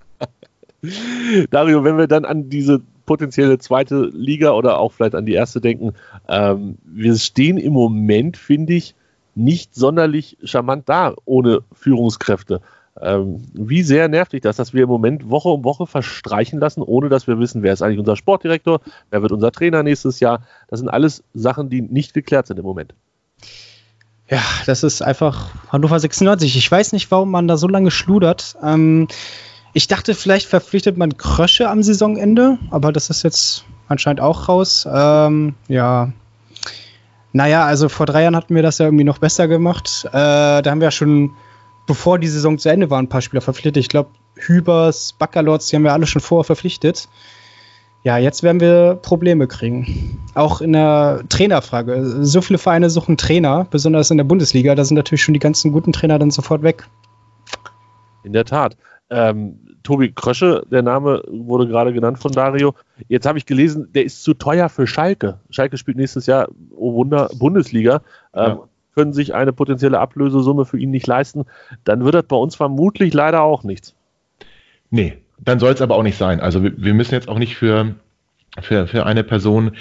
[1.50, 5.62] Dario, wenn wir dann an diese potenzielle zweite Liga oder auch vielleicht an die erste
[5.62, 5.94] denken,
[6.28, 8.96] ähm, wir stehen im Moment, finde ich,
[9.36, 12.62] nicht sonderlich charmant da ohne Führungskräfte.
[13.02, 16.84] Ähm, wie sehr nervt dich das, dass wir im Moment Woche um Woche verstreichen lassen,
[16.84, 20.44] ohne dass wir wissen, wer ist eigentlich unser Sportdirektor, wer wird unser Trainer nächstes Jahr.
[20.68, 22.94] Das sind alles Sachen, die nicht geklärt sind im Moment.
[24.30, 26.56] Ja, das ist einfach Hannover 96.
[26.56, 28.56] Ich weiß nicht, warum man da so lange schludert.
[28.64, 29.08] Ähm,
[29.74, 34.88] ich dachte, vielleicht verpflichtet man Krösche am Saisonende, aber das ist jetzt anscheinend auch raus.
[34.92, 36.14] Ähm, ja.
[37.32, 40.06] Naja, also vor drei Jahren hatten wir das ja irgendwie noch besser gemacht.
[40.08, 41.32] Äh, da haben wir ja schon,
[41.88, 43.78] bevor die Saison zu Ende war, ein paar Spieler verpflichtet.
[43.78, 47.10] Ich glaube, Hübers, Baccalords, die haben wir alle schon vorher verpflichtet.
[48.04, 50.20] Ja, jetzt werden wir Probleme kriegen.
[50.36, 52.24] Auch in der Trainerfrage.
[52.26, 54.76] So viele Vereine suchen Trainer, besonders in der Bundesliga.
[54.76, 56.86] Da sind natürlich schon die ganzen guten Trainer dann sofort weg.
[58.24, 58.76] In der Tat.
[59.10, 62.74] Ähm, Tobi Krösche, der Name wurde gerade genannt von Dario.
[63.10, 65.40] Jetzt habe ich gelesen, der ist zu teuer für Schalke.
[65.50, 68.02] Schalke spielt nächstes Jahr, oh Wunder, Bundesliga.
[68.34, 68.60] Ähm, ja.
[68.96, 71.46] Können sich eine potenzielle Ablösesumme für ihn nicht leisten.
[71.84, 73.96] Dann wird das bei uns vermutlich leider auch nichts.
[74.90, 76.40] Nee, dann soll es aber auch nicht sein.
[76.40, 77.96] Also wir, wir müssen jetzt auch nicht für
[78.62, 79.72] für, für eine Person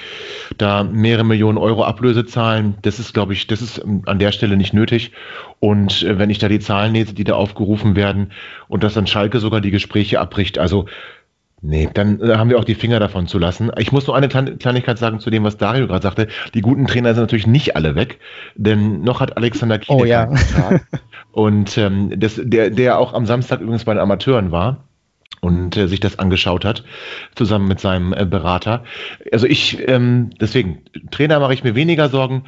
[0.57, 4.33] da mehrere Millionen Euro Ablöse zahlen, das ist, glaube ich, das ist ähm, an der
[4.33, 5.13] Stelle nicht nötig.
[5.61, 8.33] Und äh, wenn ich da die Zahlen lese, die da aufgerufen werden
[8.69, 10.87] und dass dann Schalke sogar die Gespräche abbricht, also
[11.61, 13.71] nee, dann äh, haben wir auch die Finger davon zu lassen.
[13.77, 16.29] Ich muss nur eine Kleinigkeit sagen zu dem, was Dario gerade sagte.
[16.55, 18.21] Die guten Trainer sind natürlich nicht alle weg,
[18.55, 20.31] denn noch hat Alexander Kiel oh, ja.
[21.33, 24.85] und ähm, das, der, der auch am Samstag übrigens bei den Amateuren war
[25.43, 26.85] und äh, sich das angeschaut hat,
[27.35, 28.85] zusammen mit seinem äh, Berater.
[29.33, 30.79] Also ich, ähm, deswegen,
[31.11, 32.45] Trainer mache ich mir weniger Sorgen.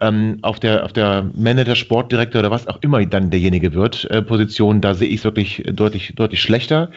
[0.00, 4.22] Ähm, auf der, auf der Manager, Sportdirektor oder was auch immer dann derjenige wird, äh,
[4.22, 6.90] Position, da sehe ich es wirklich deutlich, deutlich schlechter.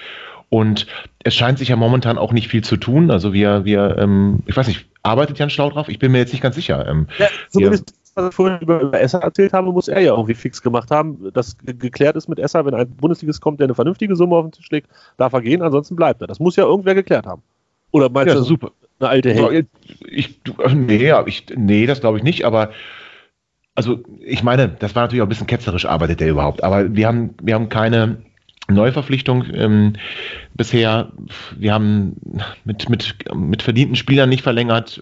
[0.50, 0.86] Und
[1.24, 3.10] es scheint sich ja momentan auch nicht viel zu tun.
[3.10, 5.90] Also wir, wir, ähm, ich weiß nicht, arbeitet Jan Schlau drauf?
[5.90, 6.88] Ich bin mir jetzt nicht ganz sicher.
[6.88, 10.34] Ähm, ja, zumindest was ich vorhin über, über Esser erzählt habe, muss er ja irgendwie
[10.34, 14.16] fix gemacht haben, dass geklärt ist mit Esser, wenn ein Bundesligist kommt, der eine vernünftige
[14.16, 16.28] Summe auf den Tisch legt, darf er gehen, ansonsten bleibt er.
[16.28, 17.42] Das muss ja irgendwer geklärt haben.
[17.92, 18.72] Oder meinst ja, du, super.
[19.00, 19.68] eine alte Held?
[20.08, 20.40] Ich,
[20.74, 22.72] nee, ich, nee, das glaube ich nicht, aber
[23.76, 27.08] also ich meine, das war natürlich auch ein bisschen ketzerisch arbeitet der überhaupt, aber wir
[27.08, 28.24] haben, wir haben keine
[28.70, 29.94] Neuverpflichtung ähm,
[30.54, 31.12] bisher.
[31.58, 32.16] Wir haben
[32.64, 35.02] mit, mit, mit verdienten Spielern nicht verlängert,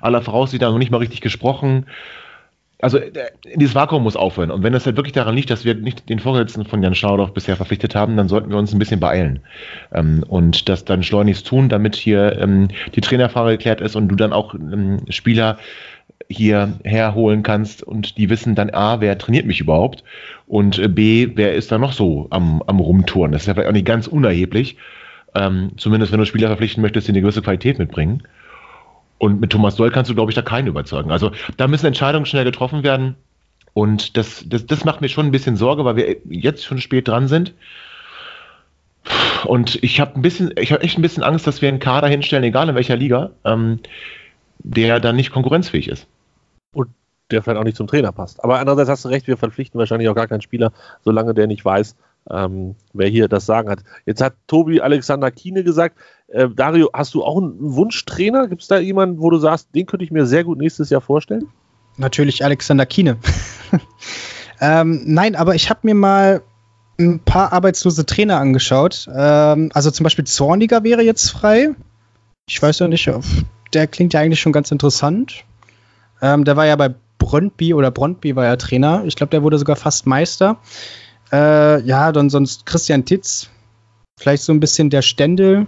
[0.00, 1.86] aller Voraussicht noch nicht mal richtig gesprochen.
[2.82, 3.10] Also äh,
[3.54, 4.50] dieses Vakuum muss aufhören.
[4.50, 7.32] Und wenn es halt wirklich daran liegt, dass wir nicht den Vorsitzenden von Jan Schaudorf
[7.32, 9.40] bisher verpflichtet haben, dann sollten wir uns ein bisschen beeilen.
[9.92, 14.16] Ähm, und das dann schleunigst tun, damit hier ähm, die Trainerfrage geklärt ist und du
[14.16, 15.58] dann auch ähm, Spieler
[16.28, 20.02] hier herholen kannst und die wissen dann A, wer trainiert mich überhaupt
[20.46, 23.32] und äh, B, wer ist da noch so am, am Rumtouren.
[23.32, 24.76] Das ist ja vielleicht auch nicht ganz unerheblich.
[25.34, 28.22] Ähm, zumindest wenn du Spieler verpflichten möchtest, die eine gewisse Qualität mitbringen.
[29.18, 31.10] Und mit Thomas Doll kannst du, glaube ich, da keinen überzeugen.
[31.10, 33.16] Also da müssen Entscheidungen schnell getroffen werden.
[33.72, 37.08] Und das, das, das macht mir schon ein bisschen Sorge, weil wir jetzt schon spät
[37.08, 37.54] dran sind.
[39.44, 42.08] Und ich habe ein bisschen, ich habe echt ein bisschen Angst, dass wir einen Kader
[42.08, 43.80] hinstellen, egal in welcher Liga, ähm,
[44.58, 46.06] der dann nicht konkurrenzfähig ist
[47.30, 48.42] der vielleicht auch nicht zum Trainer passt.
[48.44, 50.72] Aber andererseits hast du recht, wir verpflichten wahrscheinlich auch gar keinen Spieler,
[51.04, 51.96] solange der nicht weiß,
[52.30, 53.80] ähm, wer hier das Sagen hat.
[54.04, 55.98] Jetzt hat Tobi Alexander Kiene gesagt,
[56.28, 58.48] äh, Dario, hast du auch einen Wunschtrainer?
[58.48, 61.00] Gibt es da jemanden, wo du sagst, den könnte ich mir sehr gut nächstes Jahr
[61.00, 61.48] vorstellen?
[61.96, 63.16] Natürlich Alexander Kiene.
[64.60, 66.42] ähm, nein, aber ich habe mir mal
[66.98, 69.08] ein paar arbeitslose Trainer angeschaut.
[69.14, 71.70] Ähm, also zum Beispiel Zorniger wäre jetzt frei.
[72.48, 73.10] Ich weiß ja nicht,
[73.72, 75.44] der klingt ja eigentlich schon ganz interessant.
[76.22, 79.02] Ähm, der war ja bei Brøndby oder Brøndby war ja Trainer.
[79.06, 80.58] Ich glaube, der wurde sogar fast Meister.
[81.32, 83.50] Äh, ja, dann sonst Christian Titz.
[84.18, 85.66] Vielleicht so ein bisschen der Stendel.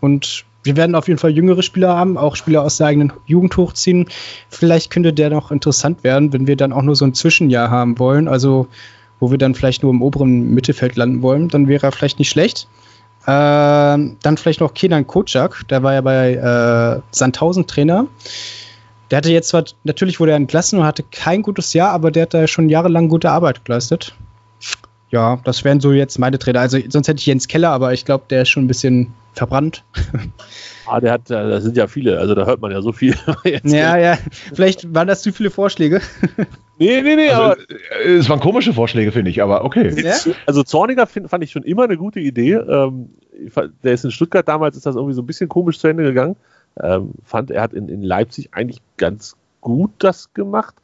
[0.00, 3.56] Und wir werden auf jeden Fall jüngere Spieler haben, auch Spieler aus der eigenen Jugend
[3.56, 4.08] hochziehen.
[4.48, 7.98] Vielleicht könnte der noch interessant werden, wenn wir dann auch nur so ein Zwischenjahr haben
[7.98, 8.28] wollen.
[8.28, 8.68] Also,
[9.20, 12.30] wo wir dann vielleicht nur im oberen Mittelfeld landen wollen, dann wäre er vielleicht nicht
[12.30, 12.68] schlecht.
[13.24, 18.06] Äh, dann vielleicht noch Kenan Kocak, der war ja bei äh, Sandhausen Trainer.
[19.10, 22.22] Der hatte jetzt zwar, natürlich wurde er entlassen und hatte kein gutes Jahr, aber der
[22.22, 24.14] hat da schon jahrelang gute Arbeit geleistet.
[25.10, 26.60] Ja, das wären so jetzt meine Trainer.
[26.60, 29.84] Also sonst hätte ich Jens Keller, aber ich glaube, der ist schon ein bisschen verbrannt.
[30.86, 33.14] Ah, der hat, da sind ja viele, also da hört man ja so viel.
[33.62, 34.18] ja, ja,
[34.52, 36.00] vielleicht waren das zu viele Vorschläge.
[36.78, 37.56] nee, nee, nee, also, aber
[38.04, 39.94] äh, es waren komische Vorschläge, finde ich, aber okay.
[40.02, 40.16] Ja?
[40.46, 42.54] Also Zorniger find, fand ich schon immer eine gute Idee.
[42.54, 43.10] Ähm,
[43.84, 46.34] der ist in Stuttgart damals, ist das irgendwie so ein bisschen komisch zu Ende gegangen.
[46.80, 50.74] Ähm, fand, er hat in, in Leipzig eigentlich ganz gut das gemacht.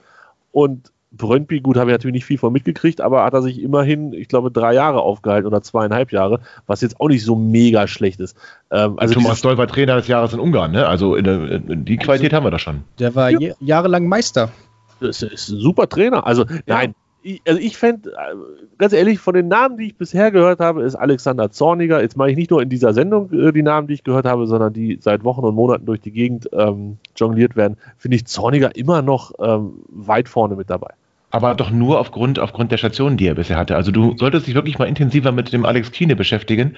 [0.52, 4.12] Und Brøndby, gut, habe ich natürlich nicht viel von mitgekriegt, aber hat er sich immerhin,
[4.12, 8.20] ich glaube, drei Jahre aufgehalten oder zweieinhalb Jahre, was jetzt auch nicht so mega schlecht
[8.20, 8.36] ist.
[8.70, 10.86] Ähm, also Thomas Doll war Trainer des Jahres in Ungarn, ne?
[10.86, 12.84] Also in in die Qualität haben wir da schon.
[12.98, 13.54] Der war ja.
[13.60, 14.50] jahrelang Meister.
[15.00, 16.26] Das ist ein super Trainer.
[16.26, 16.60] Also, ja.
[16.66, 16.94] nein,
[17.26, 18.34] ich, also ich fände, äh,
[18.78, 22.30] ganz ehrlich, von den Namen, die ich bisher gehört habe, ist Alexander Zorniger, jetzt mache
[22.30, 24.98] ich nicht nur in dieser Sendung äh, die Namen, die ich gehört habe, sondern die
[25.00, 29.32] seit Wochen und Monaten durch die Gegend ähm, jongliert werden, finde ich Zorniger immer noch
[29.40, 30.94] ähm, weit vorne mit dabei
[31.30, 33.76] aber doch nur aufgrund, aufgrund der Stationen, die er bisher hatte.
[33.76, 36.76] Also du solltest dich wirklich mal intensiver mit dem Alex Kiene beschäftigen.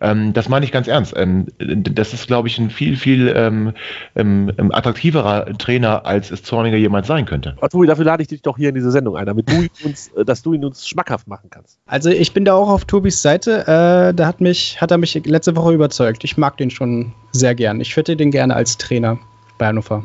[0.00, 1.14] Ähm, das meine ich ganz ernst.
[1.16, 3.72] Ähm, das ist, glaube ich, ein viel, viel ähm,
[4.16, 7.56] ähm, ähm attraktiverer Trainer, als es Zorniger jemals sein könnte.
[7.60, 10.24] Arturi, dafür lade ich dich doch hier in diese Sendung ein, damit du uns, äh,
[10.24, 11.78] dass du ihn uns schmackhaft machen kannst.
[11.86, 13.62] Also ich bin da auch auf Tobis Seite.
[13.62, 16.24] Äh, da hat, mich, hat er mich letzte Woche überzeugt.
[16.24, 17.80] Ich mag den schon sehr gern.
[17.80, 19.18] Ich hätte den gerne als Trainer
[19.58, 20.04] bei Hannover.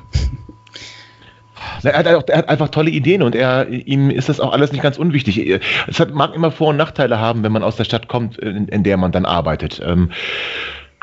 [1.84, 4.72] Er hat, auch, er hat, einfach tolle Ideen und er, ihm ist das auch alles
[4.72, 5.60] nicht ganz unwichtig.
[5.88, 8.68] Es hat, mag immer Vor- und Nachteile haben, wenn man aus der Stadt kommt, in,
[8.68, 9.82] in der man dann arbeitet.
[9.84, 10.12] Ähm,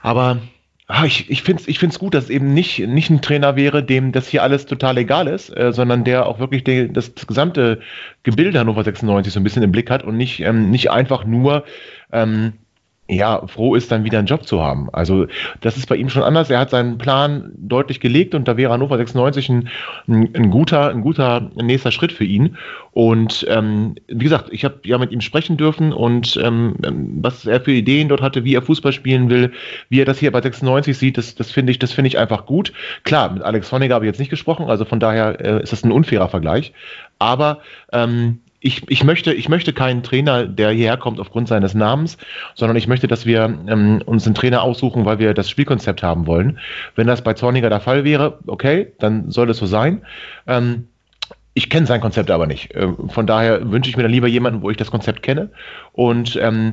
[0.03, 0.39] aber
[0.87, 3.57] ach, ich, ich finde es ich find's gut, dass es eben nicht, nicht ein Trainer
[3.57, 7.15] wäre, dem das hier alles total egal ist, äh, sondern der auch wirklich de, das,
[7.15, 7.81] das, gesamte
[8.23, 11.65] Gebilde Hannover 96 so ein bisschen im Blick hat und nicht, ähm, nicht einfach nur
[12.13, 12.53] ähm,
[13.07, 14.89] ja, froh ist, dann wieder einen Job zu haben.
[14.93, 15.27] Also
[15.61, 16.49] das ist bei ihm schon anders.
[16.49, 19.69] Er hat seinen Plan deutlich gelegt und da wäre Hannover 96 ein,
[20.09, 22.57] ein, ein guter, ein guter nächster Schritt für ihn.
[22.93, 26.77] Und ähm, wie gesagt, ich habe ja mit ihm sprechen dürfen und ähm,
[27.21, 29.53] was er für Ideen dort hatte, wie er Fußball spielen will,
[29.91, 32.47] wie er das hier bei 96 sieht, das, das finde ich, das finde ich einfach
[32.47, 32.73] gut.
[33.03, 35.85] Klar, mit Alex Honniger habe ich jetzt nicht gesprochen, also von daher äh, ist das
[35.85, 36.73] ein unfairer Vergleich.
[37.19, 37.61] Aber
[37.93, 42.17] ähm, ich, ich, möchte, ich möchte keinen Trainer, der hierher kommt aufgrund seines Namens,
[42.55, 46.27] sondern ich möchte, dass wir ähm, uns einen Trainer aussuchen, weil wir das Spielkonzept haben
[46.27, 46.59] wollen.
[46.97, 50.01] Wenn das bei Zorniger der Fall wäre, okay, dann soll es so sein.
[50.47, 50.89] Ähm,
[51.53, 52.75] ich kenne sein Konzept aber nicht.
[52.75, 55.51] Äh, von daher wünsche ich mir dann lieber jemanden, wo ich das Konzept kenne.
[55.93, 56.73] Und ähm,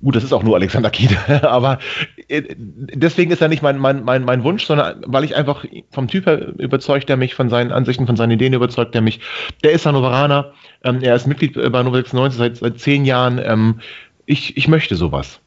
[0.00, 1.16] Gut, das ist auch nur Alexander Kiede,
[1.50, 1.80] aber
[2.28, 6.06] äh, deswegen ist er nicht mein, mein, mein, mein Wunsch, sondern weil ich einfach vom
[6.06, 9.20] Typ her überzeugt, der mich von seinen Ansichten, von seinen Ideen überzeugt, der mich,
[9.64, 10.52] der ist Hannoveraner,
[10.84, 13.40] ähm, er ist Mitglied bei Hannover 96 seit, seit zehn Jahren.
[13.42, 13.80] Ähm,
[14.24, 15.40] ich, ich möchte sowas.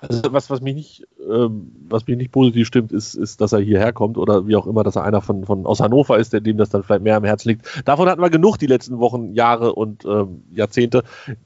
[0.00, 3.60] Also was, was mich nicht, ähm, was mich nicht positiv stimmt, ist, ist, dass er
[3.60, 6.40] hierher kommt oder wie auch immer, dass er einer von, von aus Hannover ist, der
[6.40, 7.82] dem das dann vielleicht mehr am Herzen liegt.
[7.84, 11.02] Davon hatten wir genug die letzten Wochen, Jahre und ähm, Jahrzehnte.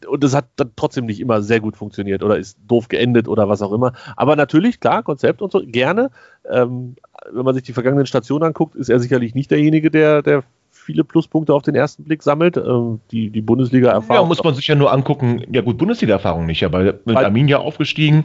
[0.06, 3.48] Und es hat dann trotzdem nicht immer sehr gut funktioniert oder ist doof geendet oder
[3.48, 3.92] was auch immer.
[4.16, 6.10] Aber natürlich, klar, Konzept und so, gerne.
[6.50, 6.96] Ähm,
[7.32, 10.42] wenn man sich die vergangenen Stationen anguckt, ist er sicherlich nicht derjenige, der, der
[10.80, 12.56] viele Pluspunkte auf den ersten Blick sammelt.
[12.56, 14.22] Ähm, die die Bundesliga-Erfahrung.
[14.22, 15.44] Ja, muss man sich ja nur angucken.
[15.52, 18.24] Ja, gut, Bundesliga-Erfahrung nicht, aber mit Arminia aufgestiegen,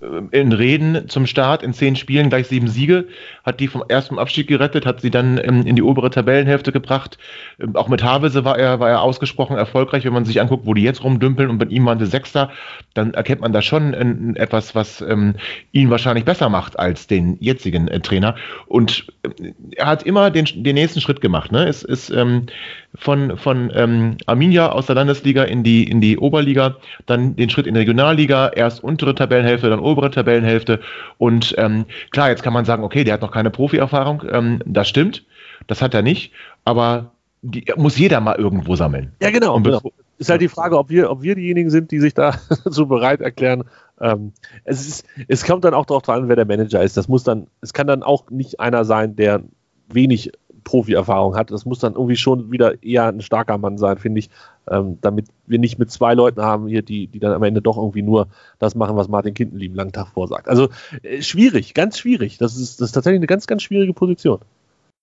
[0.00, 3.06] äh, in Reden zum Start, in zehn Spielen gleich sieben Siege,
[3.44, 7.18] hat die vom ersten Abstieg gerettet, hat sie dann ähm, in die obere Tabellenhälfte gebracht.
[7.60, 10.04] Ähm, auch mit Havelse war er, war er ausgesprochen erfolgreich.
[10.04, 12.50] Wenn man sich anguckt, wo die jetzt rumdümpeln und bei ihm waren sie Sechster,
[12.94, 15.34] dann erkennt man da schon etwas, was ähm,
[15.72, 18.36] ihn wahrscheinlich besser macht als den jetzigen äh, Trainer.
[18.66, 21.52] Und äh, er hat immer den, den nächsten Schritt gemacht.
[21.52, 21.66] Ne?
[21.66, 22.46] Es ist ähm,
[22.94, 26.76] von, von ähm, Arminia aus der Landesliga in die, in die Oberliga,
[27.06, 30.80] dann den Schritt in die Regionalliga, erst untere Tabellenhälfte, dann obere Tabellenhälfte.
[31.18, 34.22] Und ähm, klar, jetzt kann man sagen, okay, der hat noch keine Profi-Erfahrung.
[34.30, 35.24] Ähm, das stimmt,
[35.66, 36.32] das hat er nicht,
[36.64, 39.12] aber die muss jeder mal irgendwo sammeln.
[39.20, 39.54] Ja, genau.
[39.54, 39.80] Und, genau.
[40.18, 43.20] ist halt die Frage, ob wir, ob wir diejenigen sind, die sich da so bereit
[43.20, 43.64] erklären.
[44.00, 44.32] Ähm,
[44.64, 46.96] es, ist, es kommt dann auch darauf an, wer der Manager ist.
[46.96, 49.42] Das muss dann, es kann dann auch nicht einer sein, der
[49.88, 50.32] wenig
[50.66, 51.50] Profi-Erfahrung hat.
[51.50, 54.28] Das muss dann irgendwie schon wieder eher ein starker Mann sein, finde ich,
[54.68, 57.78] ähm, damit wir nicht mit zwei Leuten haben hier, die, die dann am Ende doch
[57.78, 58.26] irgendwie nur
[58.58, 60.48] das machen, was Martin Kindenlieb einen langen Tag vorsagt.
[60.48, 60.68] Also
[61.02, 62.36] äh, schwierig, ganz schwierig.
[62.36, 64.40] Das ist, das ist tatsächlich eine ganz, ganz schwierige Position.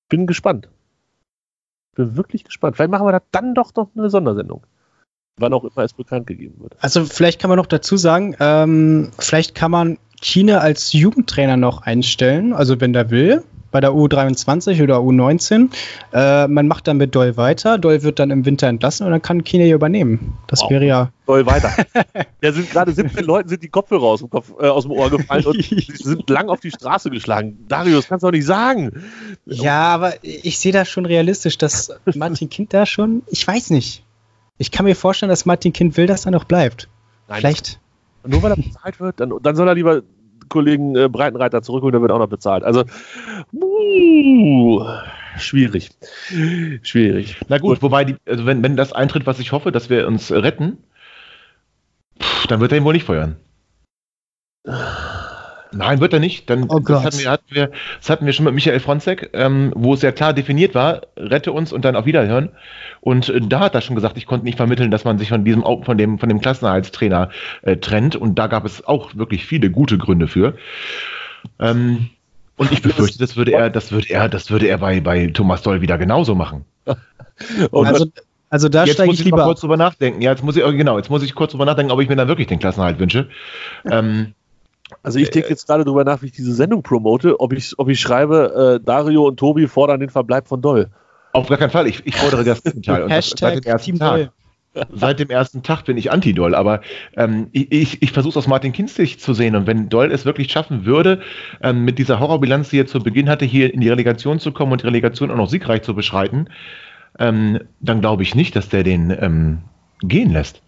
[0.09, 0.67] Bin gespannt.
[1.95, 2.75] Bin wirklich gespannt.
[2.75, 4.65] Vielleicht machen wir da dann doch noch eine Sondersendung.
[5.39, 6.75] Wann auch immer es bekannt gegeben wird.
[6.79, 11.81] Also vielleicht kann man noch dazu sagen, ähm, vielleicht kann man China als Jugendtrainer noch
[11.81, 13.43] einstellen, also wenn der will
[13.73, 15.69] bei der U23 oder U19.
[16.13, 17.77] Äh, man macht dann mit Doll weiter.
[17.77, 20.37] Doll wird dann im Winter entlassen und dann kann Kine ja übernehmen.
[20.47, 20.69] Das wow.
[20.69, 21.11] wäre ja.
[21.25, 21.73] Doll weiter.
[22.41, 25.09] Da sind gerade 17 Leuten sind die Kopfhörer aus dem, Kopf, äh, aus dem Ohr
[25.09, 25.63] gefallen und
[25.93, 27.65] sind lang auf die Straße geschlagen.
[27.69, 29.01] Darius, kannst du doch nicht sagen.
[29.45, 34.03] Ja, aber ich sehe das schon realistisch, dass Martin Kind da schon, ich weiß nicht.
[34.57, 36.89] Ich kann mir vorstellen, dass Martin Kind will, dass er noch bleibt.
[37.29, 37.79] Nein, Vielleicht.
[38.27, 40.01] Nur weil er bezahlt wird, dann, dann soll er lieber
[40.53, 42.63] Kollegen äh, Breitenreiter zurückholen, der wird auch noch bezahlt.
[42.63, 42.85] Also,
[43.53, 44.85] uh,
[45.37, 45.89] schwierig.
[46.83, 47.37] Schwierig.
[47.49, 47.81] Na gut, gut.
[47.81, 50.77] wobei, die, also wenn, wenn das eintritt, was ich hoffe, dass wir uns retten,
[52.21, 53.35] pff, dann wird er ihn wohl nicht feuern.
[55.73, 56.49] Nein, wird er nicht.
[56.49, 59.71] Dann, oh das, hatten wir, hatten wir, das hatten wir schon mit Michael Fronzek, ähm,
[59.75, 62.49] wo es ja klar definiert war, rette uns und dann auf Wiederhören.
[63.01, 65.43] Und äh, da hat er schon gesagt, ich konnte nicht vermitteln, dass man sich von
[65.43, 67.29] diesem von dem, von dem Klassenerhaltstrainer
[67.61, 68.15] äh, trennt.
[68.15, 70.55] Und da gab es auch wirklich viele gute Gründe für.
[71.59, 72.09] Ähm,
[72.55, 75.63] und ich befürchte, das würde er, das würde er, das würde er bei, bei Thomas
[75.63, 76.65] Doll wieder genauso machen.
[77.71, 78.05] also,
[78.49, 80.21] also da jetzt muss ich, ich lieber kurz drüber nachdenken.
[80.21, 82.27] Ja, jetzt muss ich, genau, jetzt muss ich kurz drüber nachdenken, ob ich mir dann
[82.27, 83.27] wirklich den Klassenerhalt wünsche.
[83.89, 84.33] Ähm,
[85.01, 87.89] also ich denke jetzt gerade darüber nach, wie ich diese Sendung promote, ob ich, ob
[87.89, 90.89] ich schreibe, äh, Dario und Tobi fordern den Verbleib von Doll.
[91.33, 93.09] Auf gar keinen Fall, ich, ich fordere das Gegenteil.
[93.09, 94.31] Hashtag seit dem ersten Tag.
[94.91, 96.81] Seit dem ersten Tag bin ich Anti-Doll, aber
[97.15, 100.25] ähm, ich, ich, ich versuche es aus Martin Kinzig zu sehen und wenn Doll es
[100.25, 101.21] wirklich schaffen würde,
[101.61, 104.71] ähm, mit dieser Horrorbilanz, die er zu Beginn hatte, hier in die Relegation zu kommen
[104.71, 106.47] und die Relegation auch noch siegreich zu beschreiten,
[107.19, 109.59] ähm, dann glaube ich nicht, dass der den ähm,
[110.01, 110.63] gehen lässt.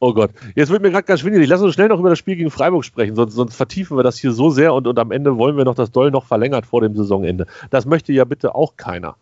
[0.00, 1.48] Oh Gott, jetzt wird mir gerade ganz schwindelig.
[1.48, 4.16] Lass uns schnell noch über das Spiel gegen Freiburg sprechen, sonst, sonst vertiefen wir das
[4.16, 6.80] hier so sehr und, und am Ende wollen wir noch das Doll noch verlängert vor
[6.80, 7.46] dem Saisonende.
[7.70, 9.16] Das möchte ja bitte auch keiner.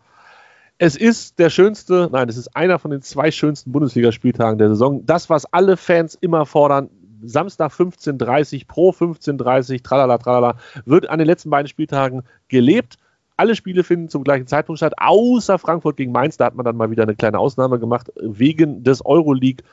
[0.77, 5.03] Es ist der schönste, nein, es ist einer von den zwei schönsten Bundesligaspieltagen der Saison.
[5.07, 6.91] Das, was alle Fans immer fordern,
[7.23, 12.97] Samstag 15.30 pro 15.30 tralala, tralala, wird an den letzten beiden Spieltagen gelebt.
[13.37, 16.37] Alle Spiele finden zum gleichen Zeitpunkt statt, außer Frankfurt gegen Mainz.
[16.37, 19.63] Da hat man dann mal wieder eine kleine Ausnahme gemacht, wegen des Euroleague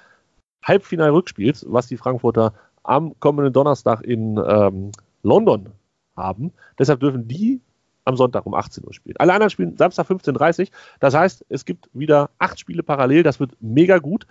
[0.65, 2.53] Halbfinal-Rückspiels, was die Frankfurter
[2.83, 4.93] am kommenden Donnerstag in ähm,
[5.23, 5.71] London
[6.17, 6.53] haben.
[6.79, 7.61] Deshalb dürfen die
[8.05, 9.17] am Sonntag um 18 Uhr spielen.
[9.19, 10.67] Alle anderen spielen Samstag 15.30 Uhr.
[11.01, 13.23] Das heißt, es gibt wieder acht Spiele parallel.
[13.23, 14.27] Das wird mega gut.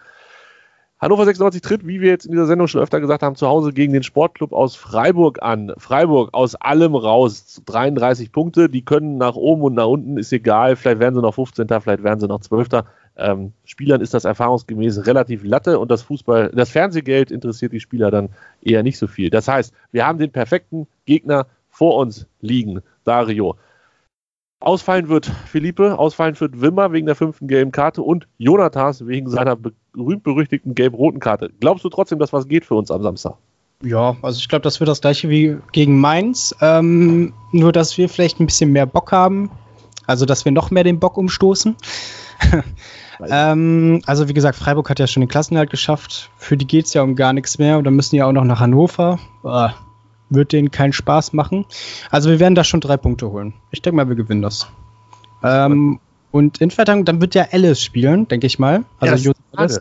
[1.00, 3.74] Hannover 96 tritt, wie wir jetzt in dieser Sendung schon öfter gesagt haben, zu Hause
[3.74, 5.74] gegen den Sportclub aus Freiburg an.
[5.78, 7.62] Freiburg aus allem raus.
[7.66, 8.70] 33 Punkte.
[8.70, 10.78] Die können nach oben und nach unten, ist egal.
[10.78, 11.68] Vielleicht werden sie noch 15.
[11.68, 12.70] Vielleicht werden sie noch 12
[13.16, 18.12] ähm, Spielern ist das erfahrungsgemäß relativ latte und das Fußball, das Fernsehgeld interessiert die Spieler
[18.12, 18.30] dann
[18.62, 19.30] eher nicht so viel.
[19.30, 23.56] Das heißt, wir haben den perfekten Gegner vor uns liegen, Dario.
[24.60, 29.58] Ausfallen wird Philippe, ausfallen wird Wimmer wegen der fünften gelben Karte und Jonathas wegen seiner
[29.58, 31.52] berühmt-berüchtigten gelb-roten Karte.
[31.60, 33.36] Glaubst du trotzdem, dass was geht für uns am Samstag?
[33.84, 36.56] Ja, also ich glaube, das wird das gleiche wie gegen Mainz.
[36.62, 39.52] Ähm, nur, dass wir vielleicht ein bisschen mehr Bock haben.
[40.08, 41.76] Also, dass wir noch mehr den Bock umstoßen.
[43.22, 46.30] Ähm, also wie gesagt, Freiburg hat ja schon den Klassenhalt geschafft.
[46.38, 47.78] Für die geht es ja um gar nichts mehr.
[47.78, 49.20] Und dann müssen die ja auch noch nach Hannover.
[49.44, 49.70] Äh,
[50.30, 51.66] wird denen keinen Spaß machen.
[52.10, 53.54] Also wir werden da schon drei Punkte holen.
[53.72, 54.68] Ich denke mal, wir gewinnen das.
[55.44, 56.00] Ähm,
[56.32, 58.86] und in Verteidigung, dann wird ja Alice spielen, denke ich mal.
[59.00, 59.80] Also, ja,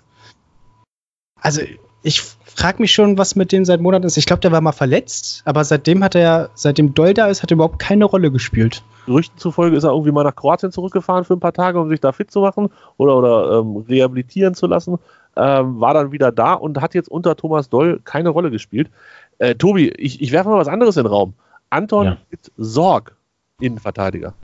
[1.40, 1.62] also
[2.02, 2.22] ich
[2.54, 4.16] frage mich schon, was mit dem seit Monaten ist.
[4.16, 7.50] Ich glaube, der war mal verletzt, aber seitdem hat er, seitdem Doll da ist, hat
[7.50, 8.82] er überhaupt keine Rolle gespielt.
[9.06, 12.00] Gerüchten zufolge ist er irgendwie mal nach Kroatien zurückgefahren für ein paar Tage, um sich
[12.00, 14.98] da fit zu machen oder, oder ähm, rehabilitieren zu lassen.
[15.34, 18.90] Ähm, war dann wieder da und hat jetzt unter Thomas Doll keine Rolle gespielt.
[19.38, 21.34] Äh, Tobi, ich, ich werfe mal was anderes in den Raum.
[21.70, 22.16] Anton ja.
[22.30, 23.16] mit Sorg,
[23.60, 24.34] Innenverteidiger.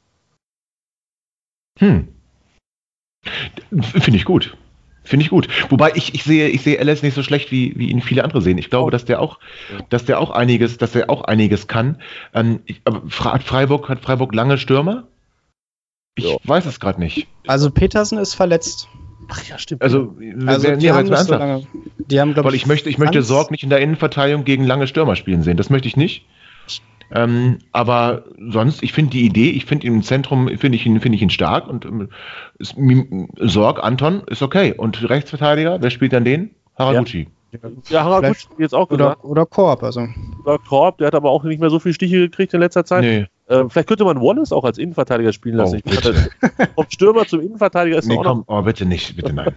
[1.78, 2.08] Hm.
[3.22, 4.56] Finde ich gut.
[5.08, 5.48] Finde ich gut.
[5.70, 8.42] Wobei ich, ich sehe, ich sehe Alice nicht so schlecht, wie, wie ihn viele andere
[8.42, 8.58] sehen.
[8.58, 9.38] Ich glaube, dass der auch,
[9.88, 11.96] dass der auch einiges, dass der auch einiges kann.
[12.34, 13.02] Ähm, ich, aber
[13.32, 15.08] hat Freiburg, hat Freiburg lange Stürmer?
[16.14, 16.36] Ich ja.
[16.44, 17.26] weiß es gerade nicht.
[17.46, 18.88] Also Petersen ist verletzt.
[19.30, 19.80] Ach ja, stimmt.
[19.80, 21.66] Also, also wer, die, nee, haben so lange,
[21.98, 24.86] die haben, glaube ich, ich möchte, ich möchte Sorg nicht in der Innenverteidigung gegen lange
[24.86, 25.56] Stürmer spielen sehen.
[25.56, 26.26] Das möchte ich nicht.
[27.10, 31.00] Ähm, aber sonst, ich finde die Idee, ich finde ihn im Zentrum, finde ich ihn,
[31.00, 32.08] finde ich ihn stark und ähm,
[32.58, 32.76] ist,
[33.38, 34.74] Sorg, Anton ist okay.
[34.76, 36.50] Und Rechtsverteidiger, wer spielt dann den?
[36.76, 37.28] Haraguchi.
[37.88, 39.24] Ja, Haraguchi jetzt auch gesagt.
[39.24, 40.06] Oder, oder Korb, also.
[40.44, 43.02] Oder Korb, der hat aber auch nicht mehr so viele Stiche gekriegt in letzter Zeit.
[43.02, 43.26] Nee.
[43.48, 45.80] Ähm, vielleicht könnte man Wallace auch als Innenverteidiger spielen lassen.
[45.86, 46.30] Oh, bitte.
[46.74, 49.54] Vom Stürmer zum Innenverteidiger ist nee, komm, oh, bitte nicht, bitte nein.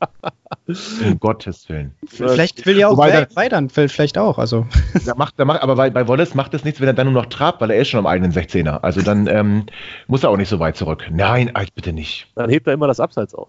[0.66, 1.94] um Gottes Willen.
[2.06, 4.38] Vielleicht will ja auch Weidern, vielleicht auch.
[4.38, 4.66] Also.
[5.04, 7.22] Da macht, da macht, aber bei, bei Wallace macht es nichts, wenn er dann nur
[7.22, 8.80] noch trabt, weil er ist schon am eigenen 16er.
[8.80, 9.66] Also dann ähm,
[10.06, 11.04] muss er auch nicht so weit zurück.
[11.10, 12.28] Nein, bitte nicht.
[12.34, 13.48] Dann hebt er immer das Abseits auf.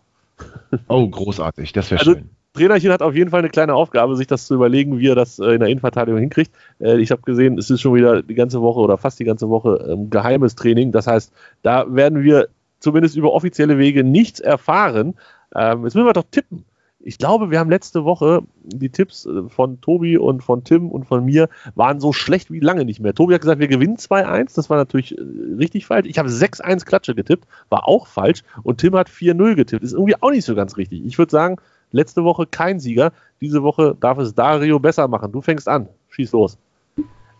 [0.88, 2.30] Oh, großartig, das wäre also, schön.
[2.55, 5.39] Trainerchen hat auf jeden Fall eine kleine Aufgabe, sich das zu überlegen, wie er das
[5.39, 6.51] äh, in der Innenverteidigung hinkriegt.
[6.80, 9.49] Äh, ich habe gesehen, es ist schon wieder die ganze Woche oder fast die ganze
[9.49, 10.91] Woche ähm, geheimes Training.
[10.91, 12.47] Das heißt, da werden wir
[12.80, 15.16] zumindest über offizielle Wege nichts erfahren.
[15.53, 16.66] Ähm, jetzt müssen wir doch tippen.
[17.06, 21.06] Ich glaube, wir haben letzte Woche die Tipps äh, von Tobi und von Tim und
[21.06, 23.14] von mir waren so schlecht wie lange nicht mehr.
[23.14, 24.56] Tobi hat gesagt, wir gewinnen 2-1.
[24.56, 25.16] Das war natürlich
[25.58, 26.08] richtig falsch.
[26.08, 28.43] Ich habe 6-1 Klatsche getippt, war auch falsch.
[28.64, 29.84] Und Tim hat 4-0 getippt.
[29.84, 31.06] Ist irgendwie auch nicht so ganz richtig.
[31.06, 31.58] Ich würde sagen,
[31.95, 33.14] Letzte Woche kein Sieger.
[33.39, 35.32] Diese Woche darf es Dario besser machen.
[35.32, 35.88] Du fängst an.
[36.10, 36.58] Schieß los.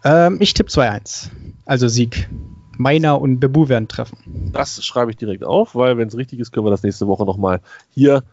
[0.06, 1.30] Ähm, ich tippe 2-1.
[1.66, 2.30] Also Sieg.
[2.78, 4.52] Meiner und Bebu werden treffen.
[4.54, 7.26] Das schreibe ich direkt auf, weil wenn es richtig ist, können wir das nächste Woche
[7.26, 8.24] nochmal hier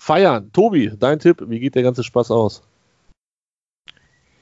[0.00, 0.50] feiern.
[0.52, 2.62] Tobi, dein Tipp, wie geht der ganze Spaß aus?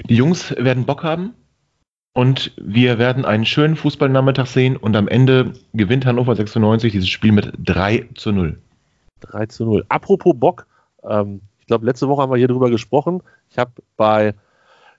[0.08, 1.34] Die Jungs werden Bock haben
[2.14, 7.32] und wir werden einen schönen Fußballnachmittag sehen und am Ende gewinnt Hannover 96 dieses Spiel
[7.32, 8.56] mit 3 zu 0.
[9.20, 9.84] 3 zu 0.
[9.88, 10.66] Apropos Bock,
[11.02, 13.20] ähm, ich glaube, letzte Woche haben wir hier drüber gesprochen.
[13.50, 14.34] Ich habe bei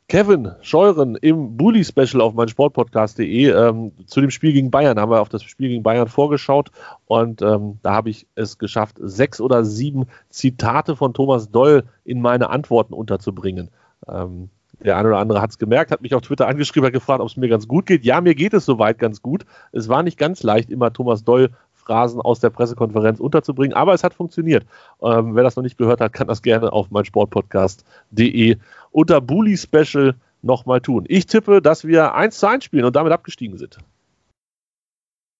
[0.09, 5.29] Kevin Scheuren im Bully-Special auf meinsportpodcast.de ähm, zu dem Spiel gegen Bayern, haben wir auf
[5.29, 6.71] das Spiel gegen Bayern vorgeschaut
[7.05, 12.21] und ähm, da habe ich es geschafft, sechs oder sieben Zitate von Thomas Doll in
[12.21, 13.69] meine Antworten unterzubringen.
[14.07, 14.49] Ähm,
[14.83, 17.27] der eine oder andere hat es gemerkt, hat mich auf Twitter angeschrieben, hat gefragt, ob
[17.27, 18.03] es mir ganz gut geht.
[18.03, 19.45] Ja, mir geht es soweit ganz gut.
[19.73, 21.51] Es war nicht ganz leicht, immer Thomas Doll
[21.89, 24.63] Phrasen aus der Pressekonferenz unterzubringen, aber es hat funktioniert.
[25.01, 28.57] Ähm, wer das noch nicht gehört hat, kann das gerne auf meinsportpodcast.de
[28.91, 30.13] unter Bully Special
[30.43, 31.05] nochmal tun.
[31.07, 33.79] Ich tippe, dass wir 1 zu 1 spielen und damit abgestiegen sind.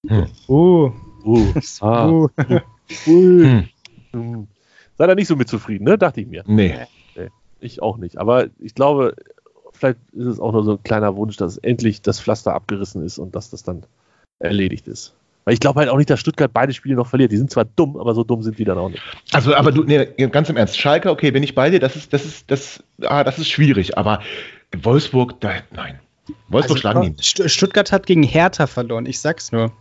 [0.08, 0.26] Hm.
[0.48, 0.92] Uh.
[1.24, 1.54] Uh.
[1.82, 2.10] Ah.
[2.10, 2.30] Uh.
[3.06, 3.62] uh.
[4.12, 4.48] Hm.
[4.98, 6.00] Sei da nicht so mit zufrieden, ne?
[6.00, 6.44] Dachte ich mir.
[6.48, 6.88] Nee.
[7.16, 7.30] nee.
[7.60, 8.18] Ich auch nicht.
[8.18, 9.16] Aber ich glaube,
[9.72, 13.20] vielleicht ist es auch nur so ein kleiner Wunsch, dass endlich das Pflaster abgerissen ist
[13.20, 13.84] und dass das dann
[14.40, 15.14] erledigt ist.
[15.50, 17.32] Weil ich glaube halt auch nicht, dass Stuttgart beide Spiele noch verliert.
[17.32, 19.02] Die sind zwar dumm, aber so dumm sind die dann auch nicht.
[19.32, 22.14] Also, aber du, nee, ganz im Ernst, Schalke, okay, bin ich bei dir, das ist,
[22.14, 24.22] das ist, das, ah, das ist schwierig, aber
[24.80, 25.98] Wolfsburg, da, nein.
[26.50, 27.16] Wolfsburg also, schlagen ihn.
[27.20, 29.72] Stuttgart hat gegen Hertha verloren, ich sag's nur.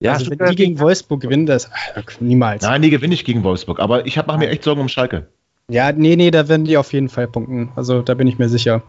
[0.00, 2.62] Ja, also, wenn die gegen Wolfsburg gewinnen, das ach, niemals.
[2.62, 5.28] Nein, die gewinne ich gegen Wolfsburg, aber ich mache mir echt Sorgen um Schalke.
[5.68, 7.72] Ja, nee, nee, da werden die auf jeden Fall punkten.
[7.76, 8.82] Also da bin ich mir sicher.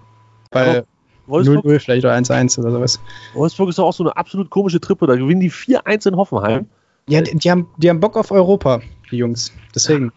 [0.50, 0.86] Weil
[1.32, 3.00] 0-0 vielleicht oder 1-1 oder sowas.
[3.34, 5.08] Wolfsburg ist doch auch so eine absolut komische Trippe.
[5.08, 6.68] Da gewinnen die 4-1 in Hoffenheim.
[7.08, 9.52] Ja, die, die, haben, die haben Bock auf Europa, die Jungs.
[9.74, 10.12] Deswegen.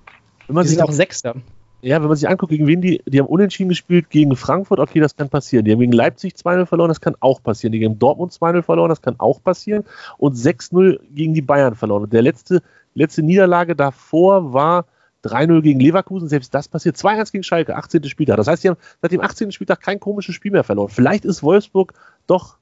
[0.46, 1.34] Wenn man die sind auch Sechster.
[1.80, 5.00] Ja, wenn man sich anguckt, gegen wen die, die haben unentschieden gespielt, gegen Frankfurt, okay,
[5.00, 5.66] das kann passieren.
[5.66, 7.72] Die haben gegen Leipzig 2-0 verloren, das kann auch passieren.
[7.72, 9.84] Die haben Dortmund 2-0 verloren, das kann auch passieren.
[10.16, 12.04] Und 6-0 gegen die Bayern verloren.
[12.04, 12.62] Und der letzte,
[12.94, 14.86] letzte Niederlage davor war
[15.24, 16.96] 3-0 gegen Leverkusen, selbst das passiert.
[16.96, 18.04] 2-1 gegen Schalke, 18.
[18.04, 18.36] Spieltag.
[18.36, 19.52] Das heißt, sie haben seit dem 18.
[19.52, 20.88] Spieltag kein komisches Spiel mehr verloren.
[20.88, 21.94] Vielleicht ist Wolfsburg
[22.26, 22.56] doch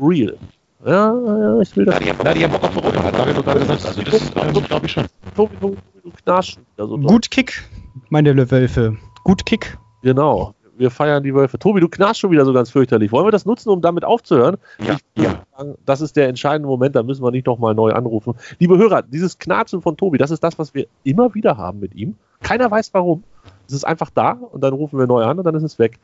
[0.00, 0.36] real.
[0.84, 1.94] Ja, ja, ich will das.
[1.94, 3.84] Ja, die, haben, die haben Bock auf Europa, hat Dario gerade gesagt.
[3.84, 5.04] Also, das ähm, glaube ich schon.
[5.36, 6.58] Tobi, du, du knarschst.
[6.78, 7.62] Also, Gut Kick,
[8.08, 8.96] meine Wölfe.
[9.24, 9.76] Gut Kick.
[10.02, 11.58] Genau wir feiern die Wölfe.
[11.58, 13.12] Tobi, du knarrst schon wieder so ganz fürchterlich.
[13.12, 14.56] Wollen wir das nutzen, um damit aufzuhören?
[14.78, 14.96] Ja.
[15.14, 15.42] ja.
[15.56, 18.34] Sagen, das ist der entscheidende Moment, da müssen wir nicht nochmal neu anrufen.
[18.58, 21.94] Liebe Hörer, dieses Knarzen von Tobi, das ist das, was wir immer wieder haben mit
[21.94, 22.16] ihm.
[22.42, 23.22] Keiner weiß warum.
[23.68, 25.98] Es ist einfach da und dann rufen wir neu an und dann ist es weg.